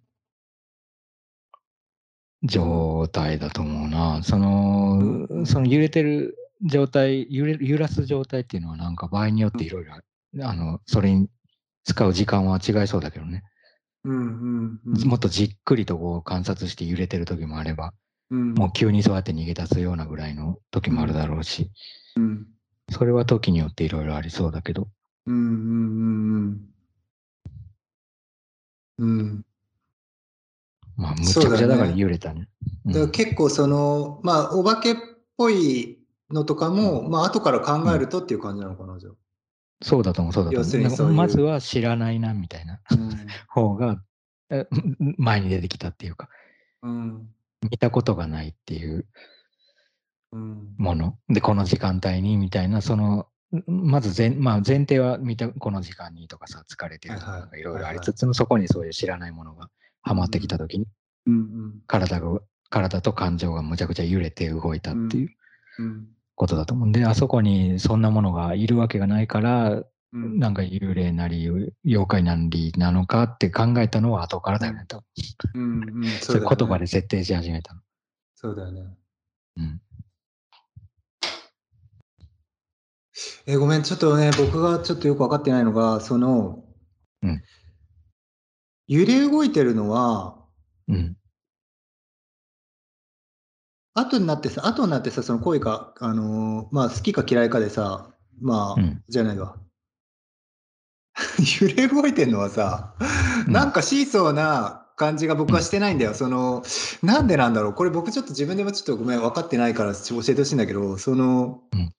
[2.44, 4.22] 状態だと思うな。
[4.24, 9.94] その、うんその揺れてる状態、揺れ揺らす状態っていうのは、なんか場合によっていろいろ、
[10.48, 11.30] あの、それに
[11.84, 13.44] 使う時間は違いそうだけどね。
[14.04, 14.16] うん。
[14.16, 14.82] うん。
[14.86, 17.94] うんもっとじっくりとこう観察して揺れてる時もあれば、
[18.30, 18.54] うん。
[18.54, 21.72] もう急にそうやって逃げ出すようなぐらいの時もあるだろうし、
[22.16, 22.48] うん。
[22.90, 24.88] それは時によっていろいろありそうだけど、
[25.26, 25.36] うん。
[25.36, 26.70] うん。
[29.00, 29.14] うん。
[29.20, 29.46] うん。
[30.98, 32.50] まあ、むちゃくちゃだから揺れたね。
[32.86, 34.96] うん結構その、まあ、お化けっ
[35.36, 36.00] ぽい
[36.32, 39.14] のとかも、まあ、後から考えるとっていう感じなのかな、じゃあ。
[39.84, 40.80] そうだと思う、そうだと要思う。
[40.80, 42.80] ういうらまずは知らないな、みたいな
[43.50, 44.02] 方が、
[44.50, 44.68] え
[45.18, 46.30] 前に出てきたっていうか、
[46.82, 47.30] うん。
[47.70, 49.06] 見たことがないっていう
[50.32, 50.74] うん。
[50.78, 51.18] もの。
[51.30, 53.28] で、この時間帯に、みたいな、その、
[53.66, 59.70] まず前,、まあ、前提は見たこの時間にとかさ、疲れてるとかいろいろありつつも、そこにそういう知らないものが
[60.08, 60.88] はまってきたときに、
[61.26, 61.82] うん。
[61.88, 62.40] 体が、
[62.70, 65.30] 体と感情がむちゃくちゃ揺れて動いたっていう
[65.80, 66.08] うん。
[66.36, 69.84] ことだと思うんで、あそこにそんなものがいるわけがないから、
[70.14, 70.40] うん。
[70.40, 71.50] なんか幽霊なり、
[71.86, 75.04] 妖怪なりなのかって考えたのは後からだよね、多分。
[75.56, 75.84] うん。
[75.84, 76.02] うん。
[76.02, 77.82] 言葉で設定し始めたの。
[78.36, 78.82] そうだよね。
[79.58, 79.82] うん。
[83.48, 86.64] え、ごめん、ちょっとね、僕がちょっとよく分かってないのが、その、
[87.24, 87.42] うん
[88.88, 90.36] 揺れ動いてるのは、
[90.88, 91.18] うん。
[93.94, 99.58] 後になってさ、後になってさ、その恋か、あのーまあ、好きか嫌いかでさ、まあ、うんじゃないわ。
[101.62, 102.94] 揺れ動いてるのはさ、
[103.48, 106.14] うんなんかシーソーな感じが僕はしてないんだよ。
[106.14, 106.64] その、
[107.02, 107.74] なんでなんだろう。
[107.74, 111.94] これ僕ちょっと自分でもちょっとごめん、分かってないから教えてほしいんだけど、その、うん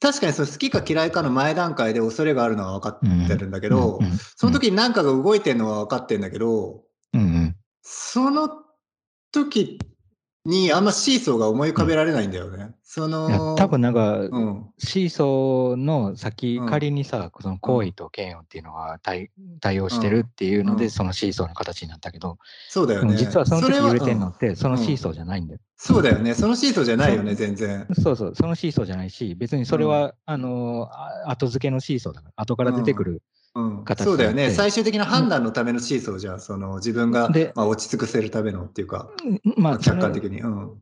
[0.00, 7.56] 確かにその好きか嫌いかの前段階で恐れがあるのは分かってるんだけど、うんうんその時に何かが動いてるのは分かってるんだけど、うんうん。
[7.82, 8.48] その
[9.32, 9.78] 時
[10.50, 12.74] にあんまシーソーが思い浮かべられないんだよね。
[12.82, 19.30] その、多分なんか、うん、シーソーの先、うん仮にさ、その行為と嫌悪っていうのが対
[19.60, 22.38] 対応してるっていうので、うんそのシーソーの形になったけど、
[22.68, 23.16] そうだよね。
[23.16, 25.60] 実はその時揺れてんのうんって、そのシーソーじゃないんだよ。
[25.76, 26.34] そうだよね。
[26.34, 27.86] そのシーソーじゃないよね、そ全然。
[27.92, 33.22] そうそう、そのシーソーじゃないし、別にそれは、あのあ後付けのシーソーだから、後から出てくる。
[33.54, 34.50] うん、形そうだよね。
[34.50, 36.40] 最終的な判断のためのシーソーじゃん。
[36.40, 39.10] その自分が、でまあ、落ち着かせるためのっていうか、
[39.56, 40.40] まあ、客観的に。
[40.40, 40.78] うん。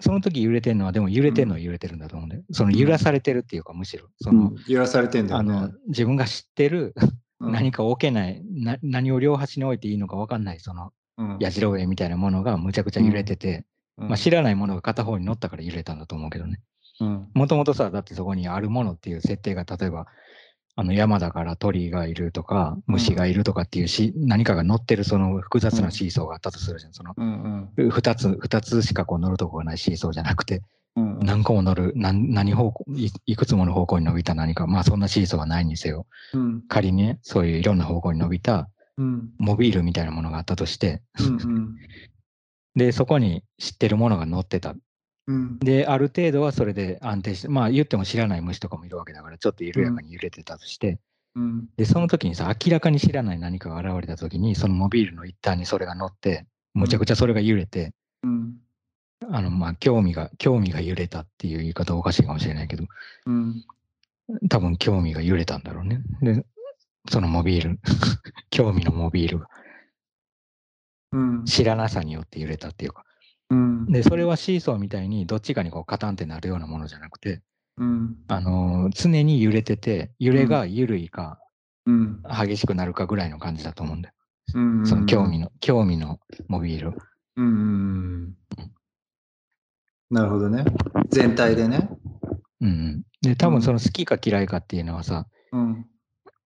[0.00, 2.42] その時揺れてるのは、でも揺れてるのは揺れてるんだと思うんだよ。
[2.52, 5.74] その揺らされてるっていうか、むしろ、その、揺らされてんだよあのね。
[5.88, 6.94] 自分が知ってる
[7.40, 13.64] うん何か置けない、な何を両端に置いていいのか分かんない、そのうんやじろべえみたいなものがむちゃくちゃ揺れてて、
[13.96, 16.60] うんまあ、知らないものが片方に乗ったから揺れたんだと思うけどね。
[17.00, 20.06] うんもともとさ、だってそこにあるものっていう設定が、例えば、
[20.80, 26.92] あの山だから鳥がいるとか、虫がいるとかっていうし、何かが乗ってるその複雑なシーソーがあったとするじゃん。
[26.92, 27.90] そのうんうん。
[27.90, 30.62] 二つ、二つしかこう乗るとこがないシーソーじゃなくて、
[30.94, 36.62] うん何個も乗る、何何方向い、いくつもの方向に伸びた何か、まあそんなシーソーはないにせよ、うん。
[36.68, 38.68] 仮にね、そういういろんな方向に伸びた
[38.98, 39.30] うん。
[39.38, 41.74] モビールみたいなものがあったとして、うん
[42.78, 44.76] で、そこに知ってるものが載ってた。
[45.28, 45.58] うん。
[45.58, 50.98] で、ある程度はそれで安定して、まあ言っても知らない虫とかもいるわけだから、ちょっと緩やかに揺れてたとして、
[51.36, 51.68] うん。
[51.76, 58.56] で、その時にさ、明らかに知らない何かが現れた時に、そのモビールの一端にそれが乗って、むちゃくちゃそれが揺れて、うん。
[59.30, 62.84] あの、まあ、興味が、興味が揺れたっていう言い方はおかしいかもしれないけど、
[63.26, 63.64] うん。
[64.48, 66.00] 多分興味が揺れたんだろうね。
[66.22, 66.46] で、
[67.10, 67.80] そのモビール、
[68.50, 69.48] 興味のモビールが
[71.12, 71.44] うん。
[71.44, 73.04] 知らなさによって揺れたっていうか。
[73.50, 73.86] うん。
[73.86, 77.42] で、それはシーソーみたいにどっちかにこうカタンってなるようなものじゃなくて、
[77.76, 78.16] うん。
[78.28, 81.38] あのー常に揺れてて、揺れが緩いか
[81.86, 82.22] うん。
[82.22, 84.14] 激しくなるかぐらいの感じだと思うんだよ。
[84.54, 84.86] うん。
[84.86, 86.98] その興味の、興味のモビール。
[87.36, 88.34] うんうん。
[90.10, 90.64] なるほどね。
[91.10, 91.88] 全体でね。
[92.60, 93.02] うんうん。
[93.22, 95.86] で、多分その好きか嫌いかっていうのはさ、うん。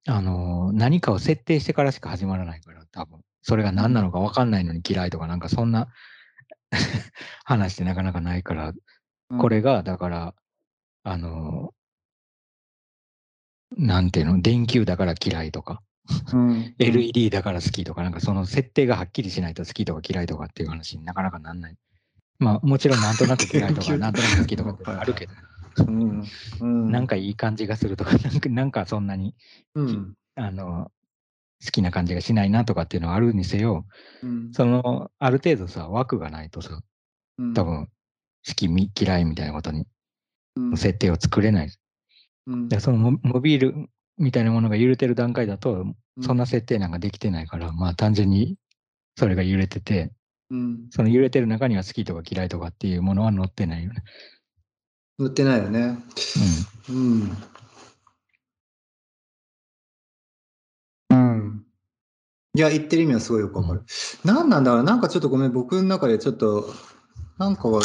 [0.07, 3.20] あのー何かを設定してからしか始まらないから、多分。
[3.42, 5.88] それが何なのか分かんないのに嫌いとか、なんかそんな
[7.44, 8.72] 話ってなかなかないから、
[9.38, 10.34] これが、だから、
[11.04, 11.82] あのー
[13.76, 15.82] なんていうの、電球だから嫌いとか、
[16.32, 21.76] うん、 LED だから好きとか、なんかその設定がはっきりしないと好きとか嫌いとかっていう話になかなかなんない。
[22.38, 25.32] まあもちろんなんとなく嫌いとか、 なんとなく好きとかってあるけど、
[25.86, 26.24] うん。
[26.60, 26.90] うん。
[26.90, 29.34] なんかいい感じがするとか、なんかなんかそんなに、
[29.74, 30.14] うん。
[30.34, 30.90] あの、
[31.64, 33.86] 好きな感じがしないなとかっていうのはあるにせよ、
[34.22, 34.52] うん。
[34.52, 36.80] その、ある程度さ、枠がないとさ、
[37.38, 37.86] うん多、分、
[38.46, 39.86] 好き、み嫌いみたいなことに、
[40.56, 41.70] うん設定を作れない。
[42.46, 43.88] うんでそのモモビール
[44.18, 48.56] みたいなものが揺れてる段階だと、うんそんな設定なんかできてないから、まあ単純に
[49.16, 50.12] それが揺れてて、
[50.50, 50.86] うん。
[50.90, 54.02] その揺れてる中には好きとか嫌いとかっていうものは載ってないよね。
[55.18, 55.98] 乗ってないよね。
[56.88, 56.96] うん。
[56.96, 57.36] うん。
[62.55, 63.82] いや、言ってる意味はすごいよくわかる。
[64.24, 66.66] 何なんだろうなんかちょっとごめん、僕の中でちょっと、
[67.38, 67.80] なんかは、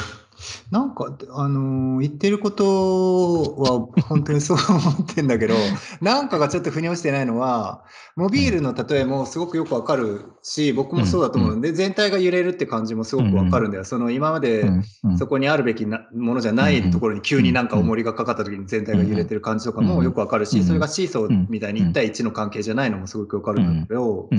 [0.72, 5.56] なんか、あのー言ってることは本当にそう思ってんだけど、
[6.02, 7.84] なんかがちょっと腑に落ちてないのは、
[8.16, 13.86] モビールの例えもすごくよくわかるし、僕もそうだと思うんで、全体が揺れるって感じもすごくわかるんだよ。
[13.86, 14.70] その今まで、
[15.18, 24.30] そこにあるべきなものじゃないところに急になんか重りがかかった時に全体が揺れてる感じとかもよくわかるし、うんそれがシーソーみたいに1対1の関係じゃないのもすごくわかるんだけど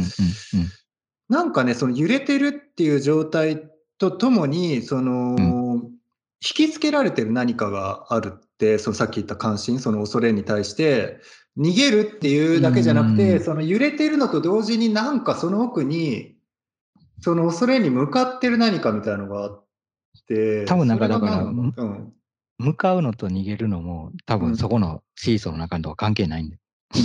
[1.28, 3.68] なんかね、その揺れてるっていう状態
[3.98, 5.36] とともに、その、
[6.40, 11.20] 引きつけられてる何かがあるって、そのさっき言った関心、その恐れに対して、
[11.58, 13.40] 逃げるっていうだけじゃなくうて、ん。
[13.40, 16.36] その揺れてるのと同時になんかその奥に、
[17.20, 19.64] その恐れに向かってる何かみたいなのがあっ
[20.28, 22.12] て、多分なんかだからうん。
[22.58, 24.40] 向かうのと逃げるのも、多うん。
[24.42, 26.58] 分そこのシーソーの中とは関係ないんで、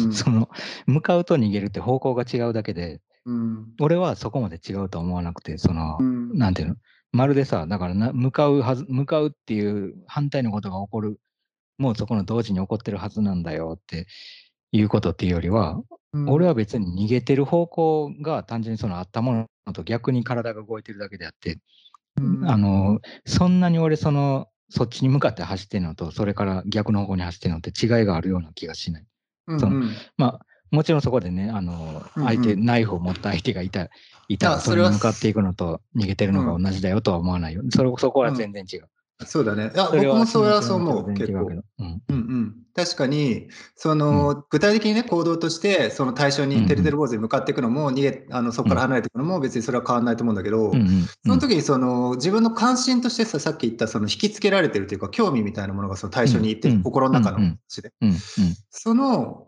[0.05, 0.13] うん。
[0.13, 0.49] その
[0.85, 3.73] 向かうと逃げるって方向が違うだけで、うん。
[3.79, 6.75] 俺はそこまで違うとは思わなくて、その、うんなんていうの、
[7.11, 11.19] まるでさ、だからな向かうはず、向かうっていう反対のことが起こる、
[11.77, 14.07] もうそこの同時に起こってるはずなんだよって
[14.71, 15.81] いうことっていうよりは、
[16.27, 21.59] 俺は別に逃げてる方向が単純にそのあったものと逆に体が動いてるだけであって、
[22.17, 22.49] うん。
[22.49, 29.05] あの、そんなに俺その、そっちに向かって走ってるのと、それから逆の方向に走ってるのって違いがあるような気がしない。
[29.59, 29.89] そのうんうん。
[30.17, 30.39] まあ、
[30.71, 32.27] もちろんそこでね、あの、うんうん。
[32.27, 33.89] 相手、ナイフを持った相手がいた、
[34.27, 37.63] いたら、それに向かっていくのと逃げてるのが同じだよとは思わないよ。
[37.69, 38.87] それそこは全然違う。
[39.25, 39.71] そうだね。
[39.73, 41.39] いや、それ僕もそれはそう思う、結構。
[41.39, 41.61] うん。
[41.79, 51.05] うんうん、確かに、その、具体的にね、行動として、その対象に、てるてる坊主に向かっていくのも、逃げ、あの、そこから離れていくのも、別にそれは変わらないと思うんだけど、うんうん。
[51.25, 57.37] その時に、その、自分の関心としてさ、さっき言った、その、引きつけられてるというか、興味みたいなものが、その対象にいって心の中の。
[57.37, 57.59] うん。
[58.01, 58.13] うん。
[58.69, 59.47] その、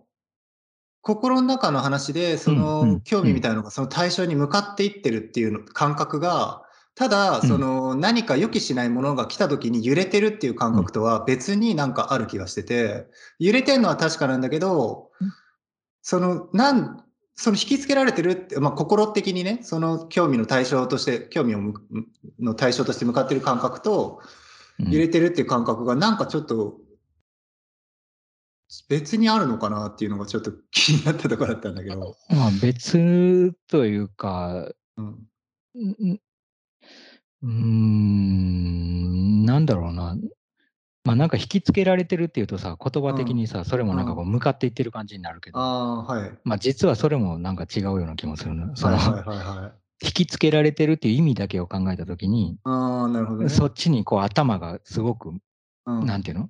[1.06, 6.64] 心の中の話で、そのん興味みたいなのがその対象に向かっていってるっていうの感覚が、
[6.96, 7.48] ただ、うん。
[7.48, 13.06] その何か予期しないものが来た時に揺れてるっていう感覚とは別になんかある気がしてて、
[13.38, 15.32] 揺れてるのは確かなんだけどうん、
[16.02, 17.04] その、なん、
[17.36, 21.76] その引きつけられてるって、まあ心的にね、その興味の対象として、興味をむ
[22.40, 24.22] の対象として向かってる感覚と、
[24.80, 24.92] うん。
[24.92, 26.80] 揺れてるっていう感覚がなんかちょっと
[28.90, 32.16] 別にあるのかなっていうのがちょっと気になったところだったんだけど。
[32.30, 36.20] まあ別というか、うんん
[37.44, 40.18] うーん、なんだろうな。
[41.04, 45.60] まあなんか引きつけられてるっていうとさ、言葉的にさ、それもなんかこう向かっていってる感じになるけど。
[45.60, 48.76] まあ実はそれもなんか違うような気もするな。
[48.76, 49.74] その、はいはいはいはい。
[50.02, 53.50] 引きつけられてるっていう意味だけを考えたときに、ああ、なるほどね。
[53.50, 55.32] そっちにこう頭がすごく、
[55.86, 56.50] うんなんていうの？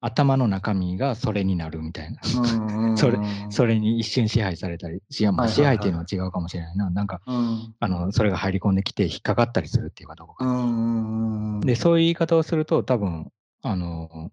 [0.00, 2.20] 頭の中身がそれになるみたいな。
[2.22, 6.90] うんそれうんそれに一瞬支配されたり、支配っていうのは違うかもしれないな。
[6.90, 10.44] なんか、うんあの、それが入り込んできて引っかかったりするっていうかどこか。
[10.44, 13.32] うんうんうんで、そういう言い方をすると、多分、
[13.62, 14.30] あの、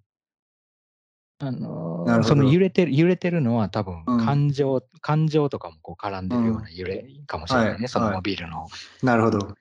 [1.39, 8.67] あのその揺れてる、揺れてるのは多分うん感情、感情とかもこう絡んでるような揺れかもしれないね、はいそのはいモビールの。
[9.03, 9.55] なるほど。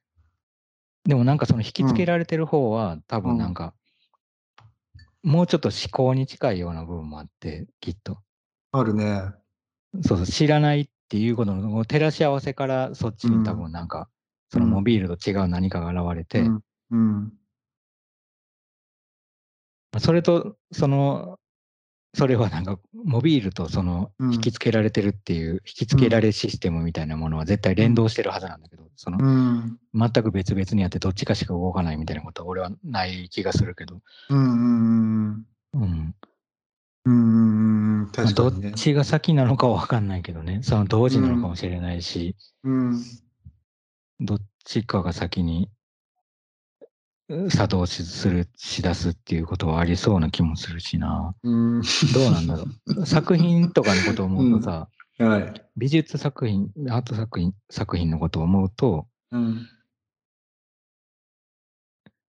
[1.04, 3.74] でもなんかその引きつけられてる方は、多分なんか、
[5.24, 8.18] もうちょっと思考に近いような部分もあって、きっと。
[8.72, 9.22] あるね。
[10.02, 14.10] そうそう、知らないっていうことの照らし合わせから、そっちに多分なんか、
[14.50, 16.60] そのモビールと違う何かが現れて、うん。
[16.90, 17.32] うん。
[19.98, 21.38] それと、その、
[22.14, 24.34] それはなんか、モビールとそのうん。
[24.34, 29.78] 引きつけられてるっていう、引きつけられシステムみたいなものは絶対連動してるはずなんだけど、そのうん。
[29.94, 34.00] 全く別々にあってどっちかしか動かないみたいなことは俺はない気がするけど、
[34.30, 35.82] うんうんうん。
[35.82, 36.14] うん。
[37.06, 38.10] うん。
[38.16, 38.52] まあどっ。
[38.74, 43.02] ちが先なのかは分かんないけどね、その同時なのかもしれないし、うん。
[44.20, 45.73] どっちかが先にう
[47.50, 51.34] 作動しするしだすっていうことはありそうな気もするしな。
[51.42, 51.82] うん。
[52.12, 52.64] どうなんだろ
[52.96, 53.06] う。
[53.06, 55.62] 作品とかのことを思うとさ、はい。
[55.76, 59.68] 美術作品、アート作品作品のことを思うと、うん。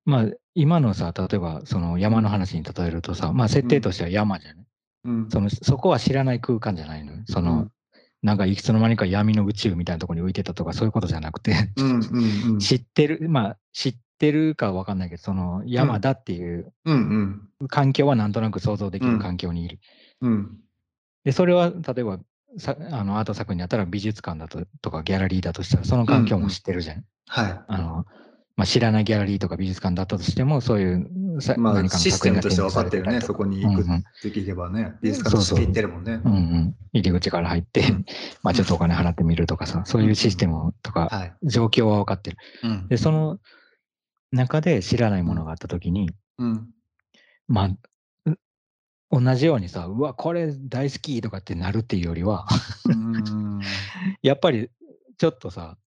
[0.06, 4.66] まあ、今のさ、例えばその山の話に例えるとさ、まあ、設定としては山じゃない、
[5.06, 5.30] うん。
[5.30, 7.14] そのそこは知らない空間じゃないの？
[7.14, 7.20] よ。
[7.26, 7.72] その、うん。
[8.22, 12.60] なんかいくつの間にか闇の宇宙みたいなところに浮いてたとかそういうことじゃなくて、うんうんうん。
[12.60, 19.80] 知ってる、まあ、知ってるかわかんないけど、その山だっていううんうん環境はなんとなく想像できうんる環境にいる。
[20.22, 20.60] うん
[21.26, 22.20] で、それは例えば
[22.58, 27.04] さあのアート作品だったら美術館だととかギャラリーだとしたら、その環境も知ってるじゃん。
[27.28, 27.62] はい。
[27.68, 28.06] あの
[28.56, 33.20] まあ、知らないギャラリーとか美術館だったとしても、そういうさまあ、何かのシステムとして分かってるね。
[33.20, 34.94] そこに行くうんうんって聞けばね。
[35.02, 36.22] 美術館として行ってるもんね。
[36.24, 38.06] うんうん、入り口から入って、うん
[38.44, 41.34] まあちょっとお金払ってみるとかさ、そういうシステムとか、はい。
[41.44, 42.38] 状況は分かってる。
[42.64, 43.40] うんで、その
[44.34, 46.10] 中で知らないものがあったときに、
[46.40, 46.70] うん
[47.48, 52.48] まあ、う同じようにさ、うわ、これ大好きとかってなるっていうよりは、
[52.86, 53.62] うん
[54.22, 54.70] やっぱり
[55.18, 55.78] ちょっとさ、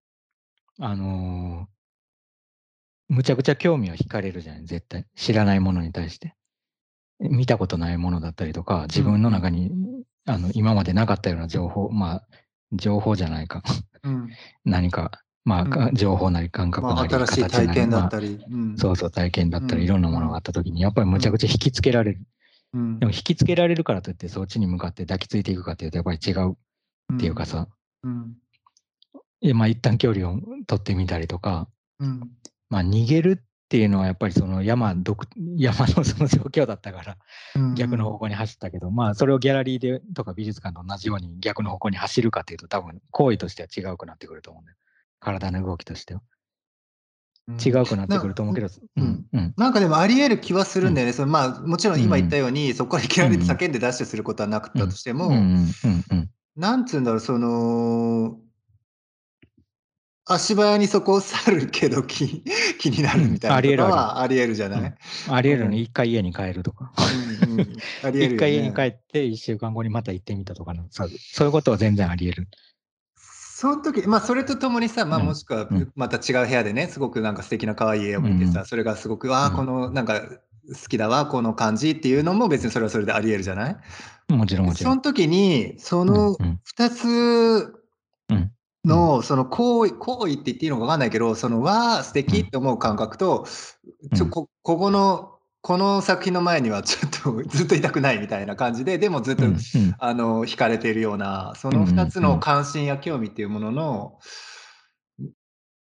[0.79, 1.77] あのー
[3.09, 5.07] むちゃくちゃ興味は惹かれるじゃない、絶対。
[5.15, 6.35] 知らないものに対して。
[7.21, 9.71] 見たことないものだったりとか、自分の中に、
[10.27, 12.23] あの今までなかったような情報、まあ、
[12.73, 13.63] 情報じゃないか。
[14.03, 14.29] うん
[14.65, 18.45] 何か、まあ、情報なり感覚まあ、なり、新しい体験だまあったり。
[18.51, 18.77] うん。
[18.77, 19.81] そうそう、体験だったうん。
[19.81, 22.19] り、いろんなものがあったときに、やっぱりむちゃくちゃ引きつけられる。
[22.75, 22.99] うん。
[22.99, 26.57] でも引きつけられるからといって、そっちに向かって抱きついていくかっていうと、やっぱり違う
[27.15, 27.69] っていうかさ、
[28.03, 28.35] うん。
[29.41, 31.69] いやまあ一旦距離を取ってみたりとか、
[32.01, 32.29] うん。
[32.69, 37.17] まあ逃げるっていうのはやっぱりその山独 山のその状況だったから
[37.55, 37.75] うん。
[37.77, 44.77] 逆の方向に走ったけど、まあそれをギャラリーでとか美術館と同じように逆の方向に走るかっていうと多分行為としては違うくなってくると思うんだよ。
[45.21, 46.23] 体の動きとしては。
[47.65, 49.03] 違うくなってくると思うけど、うん。
[49.03, 49.55] うんうん。
[49.57, 51.13] なんかでもあり得る気はするんだよね。
[51.13, 56.31] そのまあもちろん今言ったように、そこからいきなり叫んでダッシュすることはなかったとしても、うんうんうんうん。
[56.57, 58.41] なんつうんだろう、その、
[60.29, 62.43] 足早にそこを去るけど気
[62.81, 64.95] 気になるみたいなうんあり得ることはあり得るじゃない、
[65.29, 66.93] ありえるの一回家に帰るとか。
[68.13, 71.05] 一回家に帰って一週間後にまた行ってみたとかそ
[71.45, 72.49] ういうことは全然あり得る。
[73.59, 75.27] その時、まあそれとともにさ、まあうん。
[75.29, 75.91] もしくはうん。
[75.97, 78.67] また違う部屋でね、すごくなんか素敵な可愛い絵を見てさ、うん。
[78.67, 83.77] それがすごく、ああ、うんこのなんか好きだわ、この感じっていうのも別にそれはそれであり得るじゃない？
[84.29, 84.93] もちろんもちろん。
[84.93, 86.61] その時に、そのうんうん。
[86.77, 87.83] 2つ
[88.29, 88.53] うん。
[88.85, 93.47] の、その行為、行為って言っていいのか分かんないけど、そのわあ、素敵って思う感覚と、
[94.15, 95.36] ちょ、うんこ、ここの、
[95.67, 99.59] この作品の前にはちょっとずっといたくないみたいな感じで、 でもずっと、うんうん
[99.99, 104.21] あの、惹かれているような、その2つの関心や興味っていうものの、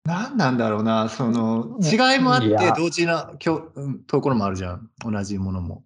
[0.05, 4.91] 何なんだろうな、その、違いもあって同時なきょうんところもあるじゃん。
[4.99, 5.85] 同じものも。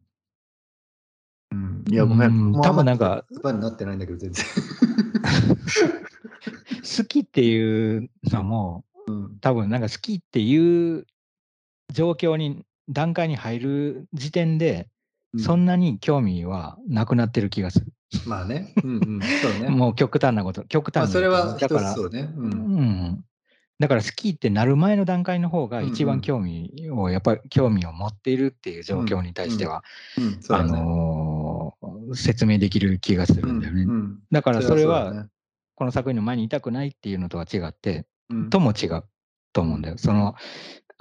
[1.51, 1.84] うん。
[1.86, 2.24] いや、ごめ。
[2.24, 4.43] うんん多分なんか言葉になってないんだけど、全然。
[6.99, 9.38] 好きっていうのもうん。
[9.40, 11.07] 多分なんか好きっていう
[11.93, 14.89] 状況に段階に入る時点で、
[15.39, 17.87] そんなに興味はなくなってる気がする。
[18.26, 18.74] まあね。
[18.85, 19.20] うんうん。
[19.22, 19.68] そうね。
[19.74, 22.30] もう極端なこと、極まあ、端なそれは一だからつそうね。
[22.37, 22.41] う。
[22.43, 23.24] うんん、
[23.78, 29.83] だから好きってなる前の段階の方が一うんうん番興味を、やっぱり興味を持っているっていう状況に対しては、
[30.18, 30.72] うん、そうあだね。
[30.72, 33.83] のー説明できる気がするんだよね。
[33.83, 35.28] うんうんだからそれは、
[35.74, 39.05] この作品の前にいたくないっていうのとは違って、うんとも違う
[39.53, 39.99] と思うんだよ。
[39.99, 40.35] その、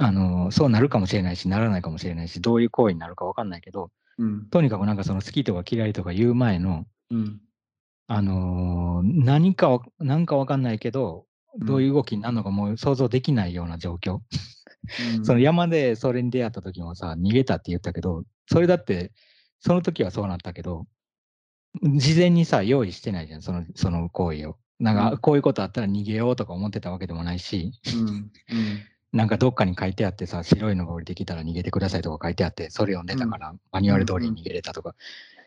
[0.04, 4.50] あのーそうなるかもしれないし、ならないかもしれないし、どういう行為になるか分かんないけど、うん。
[4.50, 7.40] とにかくなんかその好きとか嫌いとか言う前の、うん。
[8.08, 11.26] あのー何かわ、なんかわかんないけど、
[11.60, 14.20] どういう動きになるのかもう想像できないような状況。
[15.18, 19.12] うんその山でそれに出会った時もさ、逃げたって言ったけど、それだって、
[19.60, 20.88] その時はそうなったけど、
[21.84, 24.58] 事前にさ、用意してないじゃん、そのその行為を。
[24.80, 28.32] なんか、うんこういうことあったら逃げようとか思ってたわけでもないし、うん。
[29.14, 29.20] うん。
[29.20, 34.96] なんかどっかに書いてあってさ、白いのが降りてきたら逃げてくださいとか書いてあって、それ読んでたから、マニュアル通りに逃げれたとか、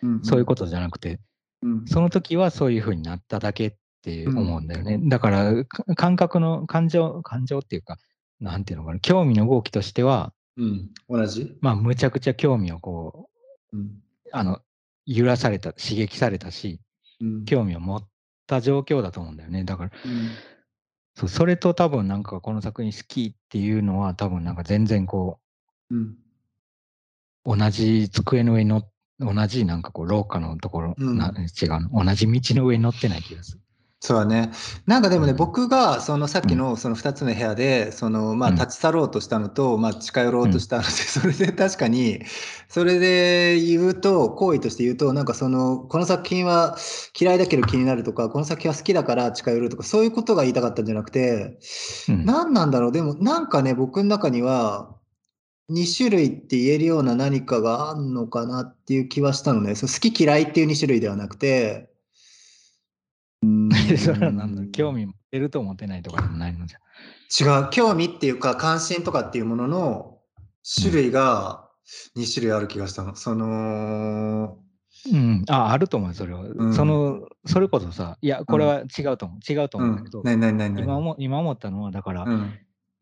[0.02, 0.22] うん。
[0.22, 1.20] そういうことじゃなくて、
[1.62, 1.86] うん。
[1.86, 4.98] その時はそういう風になっただけって思うんだよね。
[5.08, 7.98] だから、か感覚の感情、感情っていうか、
[8.40, 10.90] なんていうのかな、興味の動きとしては、うん。
[11.08, 11.56] 同じ？
[11.60, 13.28] まあ、むちゃくちゃ興味をこ
[13.72, 14.02] う、うん。
[14.32, 14.60] あの、
[15.06, 16.80] 揺らされた、刺激されたし、
[17.20, 17.44] うん。
[17.44, 18.08] 興味を持っ
[18.46, 19.64] た状況だと思うんだよね。
[19.64, 20.44] だから、うん。
[21.16, 25.38] そうそれと多分なんかこの作品好きっていうのは多分なんか全然こ
[25.90, 26.16] うん。
[27.46, 28.90] う、同じ机の上に乗っ
[29.20, 33.63] 同じなんかこう廊下のところ、うんな違うの、同じ道の上に乗ってない気がする。
[34.04, 34.50] そうだね。
[34.84, 35.36] なんかでもね、うん。
[35.38, 38.54] 僕がそのさっきのその2つの部屋で、そのまあうん。
[38.56, 42.20] 立ち去ろうとしたのと、まあ近寄ろうとしたので、 それで確かに、
[42.68, 46.76] それで言うと、行為として言うと、なんかその、この作品は
[47.18, 51.58] 嫌いだけど気になるとか、この作品は好きだから近寄るとか、そういうことが言いたかったんじゃなくて、
[52.10, 52.26] うん。
[52.26, 54.94] 何なんだろう、でもなんかね、僕の中には、
[55.70, 59.74] 2種類って言えるような何かがあんのかなっていう気はしたのね。
[59.74, 61.93] そう好き嫌いっていう2種類ではなくて、
[63.98, 66.78] それはなんだ興味持ってると思ってないとかでもないのじゃ。
[67.40, 70.18] 違う、興味っていうか関心とかっていうものの
[70.82, 71.68] 種類が
[72.16, 73.14] 2種類ある気がしたの。
[73.16, 74.58] その、
[75.12, 76.40] うん、あ、あると思う、それは。
[76.42, 76.74] うん。
[76.74, 79.52] その、それこそさ、いや、これは違うと思う。
[79.52, 79.98] 違うとうん思うん。
[79.98, 80.22] だけど、、
[80.82, 82.24] 今思今思ったのは、だから、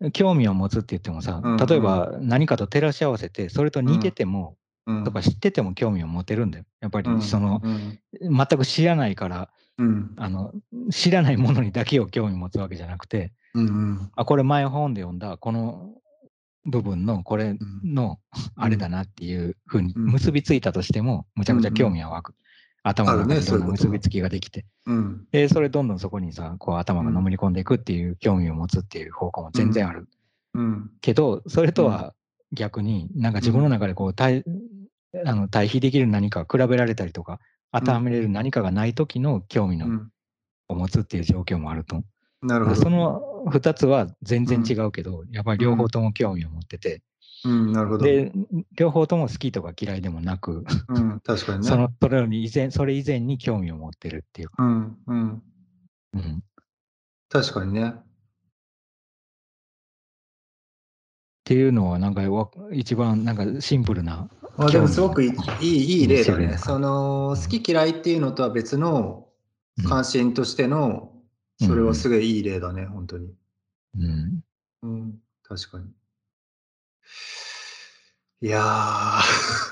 [0.00, 1.56] うん、興味を持つって言ってもさ、うん。
[1.56, 6.64] 例えば何かと照らし合わせて、それと似てても、うん、とか知ってても興味を持てるんだよ。
[6.80, 7.22] やっぱりうん。
[7.22, 9.50] その、うん、全く知らないから、
[9.82, 10.52] うん、あの、
[10.90, 15.94] 知らないものにだけを興味持つわけじゃなくて、うん、うん、あ、これ前本で読んだ、この
[16.64, 18.18] 部分のこれの
[18.56, 20.04] あれだなっていうふうにうん。
[20.12, 22.34] 結びついたとしても、むちゃくちゃ興味は湧く。
[22.84, 24.64] 頭の中でい結びつきができて。
[24.86, 30.08] うん、で、それどんどんそこにさ、こう頭がのめり込んでいくっていう興味を持つっていう方向も全然ある。
[30.54, 32.14] うん、けど、それとは
[32.52, 34.44] 逆に、なんか自分の中でこう対、
[35.24, 37.38] あの対比できる何か、比べられたりとか、
[37.72, 40.12] 当てはめれる何かがない時の興味の、うん。
[40.68, 42.02] を持つっていう状況もあると。
[42.42, 42.80] なるほど。
[42.80, 47.02] その2つは全然違うけど、やっぱり両方とも興味を持ってて、
[47.44, 48.04] うん、なるほど。
[48.04, 48.32] で、
[48.76, 51.68] 両方とも好きとか嫌いでもなく、うん、確かにね。
[51.68, 55.42] その、それより以前、それ以前に興味を持ってるっていうか、うん、うん、
[56.14, 56.44] うん。
[57.28, 57.94] 確かにね。
[57.96, 58.02] っ
[61.44, 66.58] ていうのは、なんかわ一番なんかシンプルな、あでもすごくいいいい例だね。
[66.58, 69.26] その好き嫌いっていうのとは別の
[69.78, 71.12] うん関心としての、
[71.58, 73.32] それはすごいいい例だね、本当に。
[73.98, 74.44] うん、
[74.82, 75.86] うん、確かに。
[78.44, 79.22] いやー、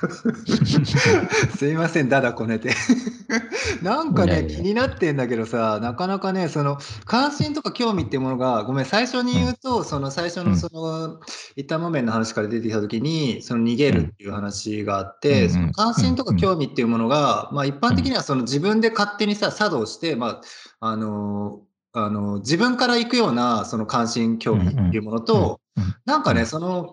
[1.59, 2.71] すいません、だだこねて。
[3.83, 10.51] なんかね、気になってんだけどさ、なかなかね、その関心とか興味っていうものが、ごめん、最初に言うと、その最初うん。
[10.51, 11.19] のその
[11.57, 20.41] 一旦場面の話から出てきたときに、その逃げるっていう話があって、うんその関心とか興味っていうものが、まあ一般的にはその自分で勝手にさ、作動して、ま
[20.79, 21.63] あ、あの、
[21.93, 25.83] あの自分から行くようなその関心興味っていうものと、うん。
[25.83, 25.95] うん。
[26.05, 26.47] なんかね、うん。
[26.47, 26.93] その、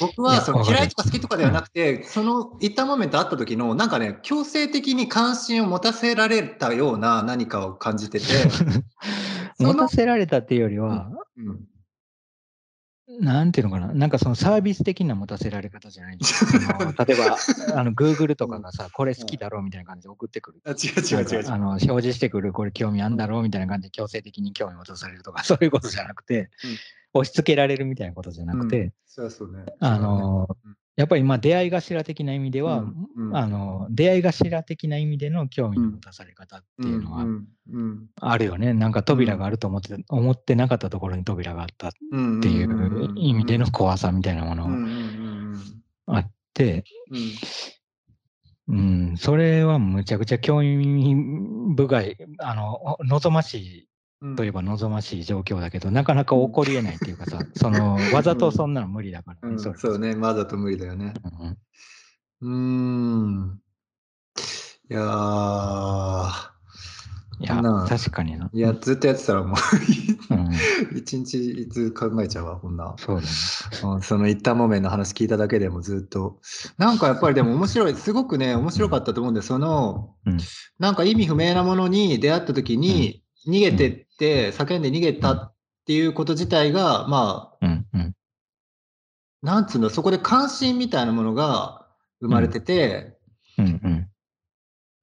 [0.00, 8.26] 僕はその嫌いとか好きとかではなくて、その一旦場面と会った時の、なんかね、強制的に関心を持たせられたような何かを感じてて、
[9.58, 11.66] 持たせられたっていうよりは、うん
[13.08, 16.50] なんていうのかな、なんかそのサービス的な持たせられ方じゃないんですよ。
[17.06, 17.36] 例えば、
[17.80, 20.60] あの Google とかがさ、これ好きだろうみたいな感じで送ってくる。
[20.66, 21.50] あ違う違う違う違う。
[21.52, 26.50] あの表示してくる、これ興味あんだろうみたいな感じで強制的に興味持たされるとか、そういうことじゃなくて、
[27.14, 29.64] 押し付けられるみたいなことじゃなくて、うんそうそうね。
[29.80, 33.36] あのうんやっぱりまあ出会い頭的な意味では、うんうん。
[33.36, 37.26] あの出会い頭的な意味での興味の持たされ方っていうのは
[38.20, 38.72] あるよね。
[38.72, 47.32] なんか扉があると思って、思ってなかったところに扉があったっうんていう意味での怖さみたいなものがうんあって、うん。
[48.68, 48.74] う
[49.12, 51.14] ん、それはむちゃくちゃ興味
[51.76, 53.86] 深い、あの、望ましいうん
[54.36, 61.14] といえば望ましい状況だけど、なかなか起こりえないっていうかさ、 その、わざとそんなの無理だからね、うんそれそうね、わざと無理だよね。
[61.40, 61.58] うん
[62.42, 63.60] うーん。
[64.90, 66.56] いやー。
[67.38, 68.48] いや確かにな。
[68.52, 69.56] いや、ずっとやってたらも
[70.30, 70.50] ううん、
[70.96, 72.94] 一日ずつ考えちゃうわ、こんな。
[72.98, 73.28] そうだね。
[73.84, 76.40] うんその一旦モメンの話聞いただけでもずっと。
[76.78, 80.38] なんかやっぱりでも面白い、すごくね、面白かったと思うんで、その、うん
[80.78, 85.54] なんか意味不明なものに出会った時に、逃げてって、叫んで逃げたっ
[85.86, 88.14] ていうこと自体が、まあ、うんうん。
[89.42, 91.86] なんつうの、そこで関心みたいなものが
[92.20, 93.16] 生まれてて、
[93.58, 94.08] うんうん。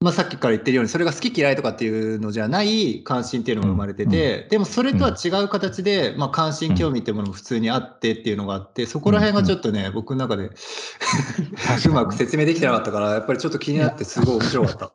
[0.03, 10.49] まあさっきから言ってるように、それが好き嫌いとかっていうのじゃない関心っていうのが生まれてて、でもそれとは違う形で、まあ関心、興味っていうものも普通にあってっていうのがあって、そこら辺がちょっとね、僕の中で
[11.87, 14.93] うまく説明できてなかったから、やっぱりちょっと気になってすごい面白かった。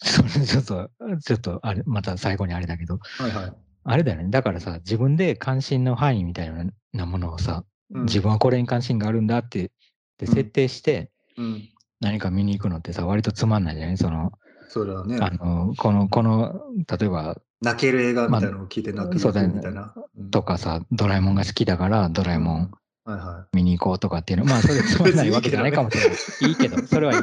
[0.00, 0.90] それちょっと、
[1.24, 3.26] ちょっと、あれ、また最後にあれだけど、うん。
[3.26, 3.52] はいはい。
[3.84, 4.30] あれだよね。
[4.30, 9.72] だからさ、自分で関心の範囲みたいななものをさ、うん自分はこれに関心があるんだって、
[10.18, 11.68] でうん設定してうん。
[12.00, 13.96] 何か見に行くのってさ、割とつまんないじゃない？
[13.96, 14.32] その、
[14.68, 15.18] そうだね。
[15.20, 16.60] あの、この、この、
[16.98, 19.94] 例えば、泣ける映画みたいなのを聞いて泣くみたいな。
[19.96, 22.70] うんとかさ、ドラえもんが好きだから、ドラえもん
[23.08, 26.18] はいは見に行こうとかっていうの、まあ、それつまんないわけじゃないかもしれない。
[26.50, 27.20] いいけど、それはいい。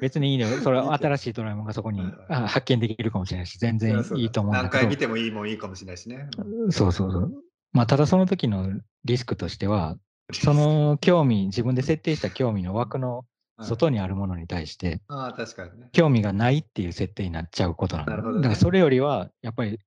[0.00, 0.60] 別にいいのよ。
[0.60, 3.78] それは新しいドラえもんがそこに発見できるかもしれないし、全い。
[3.78, 4.80] 然いいと思うんだ何けど。
[4.82, 6.28] 回見てもいいもんいいかもしれないしね。
[6.70, 7.32] そうそうそう。
[7.72, 8.72] まあ、ただその時の
[9.04, 9.96] リスクとしては、
[10.32, 13.24] その興味、自分で設定した興味の枠の
[13.60, 15.88] 外にあるものに対して、ああ、確かにね。
[15.92, 18.12] 興味がないっていう設定になっちゃうことなんだ。
[18.12, 19.78] なるほどねだからそれよりは、やっぱり、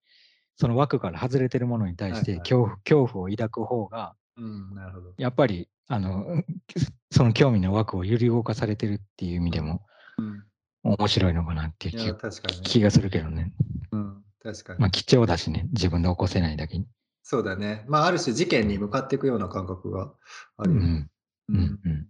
[0.56, 5.14] その枠から外れてるものに対して恐怖、恐怖を抱く方が、うん、なるほど。
[5.18, 6.44] やっぱり、あの、
[7.12, 9.86] その興味の枠を揺り動かされてるっていう意味でも
[10.18, 10.44] うん。
[10.84, 12.32] 面白いのかなっていう気がね。
[12.64, 13.54] 気がするけどね。
[13.92, 14.80] うん、確かに。
[14.80, 16.88] まあ貴重だしね、自分で起こせないだけに。
[17.24, 17.86] そうだね。
[17.88, 20.12] まあ、ある種事件に向かっていくような感覚が
[20.58, 20.72] ある。
[20.72, 20.80] うん。
[20.80, 21.10] う
[21.50, 21.80] うんん。
[21.86, 22.08] うん。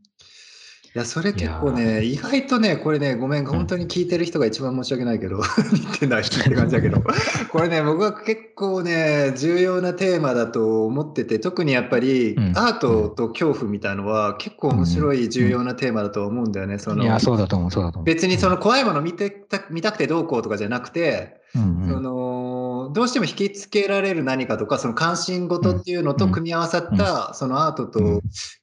[0.94, 5.38] いや、それ結構ね、意外とね、これね、ごめん、本当に聞いてる人が一番申し訳ないけど、
[5.72, 7.02] 見てないって感じだけど、
[7.50, 12.52] これね、僕は結構ね、重要なテーマだと思ってて、特にやっぱりうん。
[12.58, 16.78] アートと恐怖みたいのは結構面白い重要なテーマだと思うんだよね。
[16.78, 17.04] その。
[17.04, 18.06] いや、そうだと思う、そうだと思う。
[18.06, 22.51] 別にその怖いもの見てた見たくてどうこうとかじゃなくて、その
[22.90, 27.92] どうしても引きつけられる何かとかその関心事っていうのと組み合わさった、そのアートうん。
[27.92, 28.00] と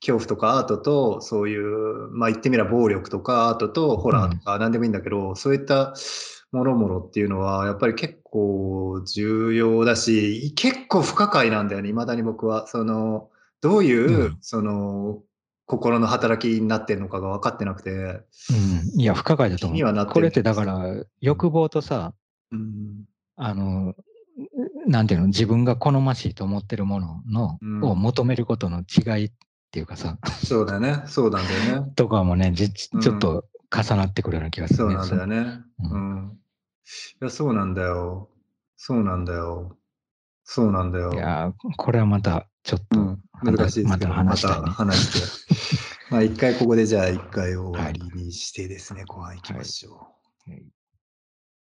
[0.00, 5.94] 恐怖とかアートとそういうまあ言ってみれば暴力とかアートとホラーとか何でもいいんだけど、そういった
[6.52, 12.66] もろもろっていうのはやっぱり結構重要だし結構不可解なんだよねいまだに僕は。
[12.66, 13.28] その
[13.60, 14.38] どういう、うん。
[14.40, 15.22] その
[15.68, 20.06] 心の働きになってるのかが分かってなくて、うん、いや、不可解だと思う。
[20.06, 20.82] これってだから、
[21.20, 22.14] 欲望とさ、
[22.50, 23.04] うん。
[23.36, 23.94] あの、
[24.86, 29.32] なんていうの、自分が好ましいと思ってるものの、うんを求めることの違いっ
[29.70, 31.92] ていうかさ、そうだよねそうなんだよね。
[31.96, 34.96] とかもね、じうんちょっと重なってくるような気がするね。
[35.02, 35.60] そうなんだよね。
[35.80, 36.38] ううん。
[37.20, 38.30] いや、そうなんだよ。
[38.76, 39.76] そうなんだよ。
[40.44, 41.12] そうなんだよ。
[41.12, 46.08] いやー、これはまた、ちょっと、うん、難しいですけど、また話したいねまた話して。
[46.10, 49.90] まあ、一回ここでじゃあ、一回終わりにしてですね、後半行きましょ
[50.46, 50.50] う。
[50.50, 50.62] はい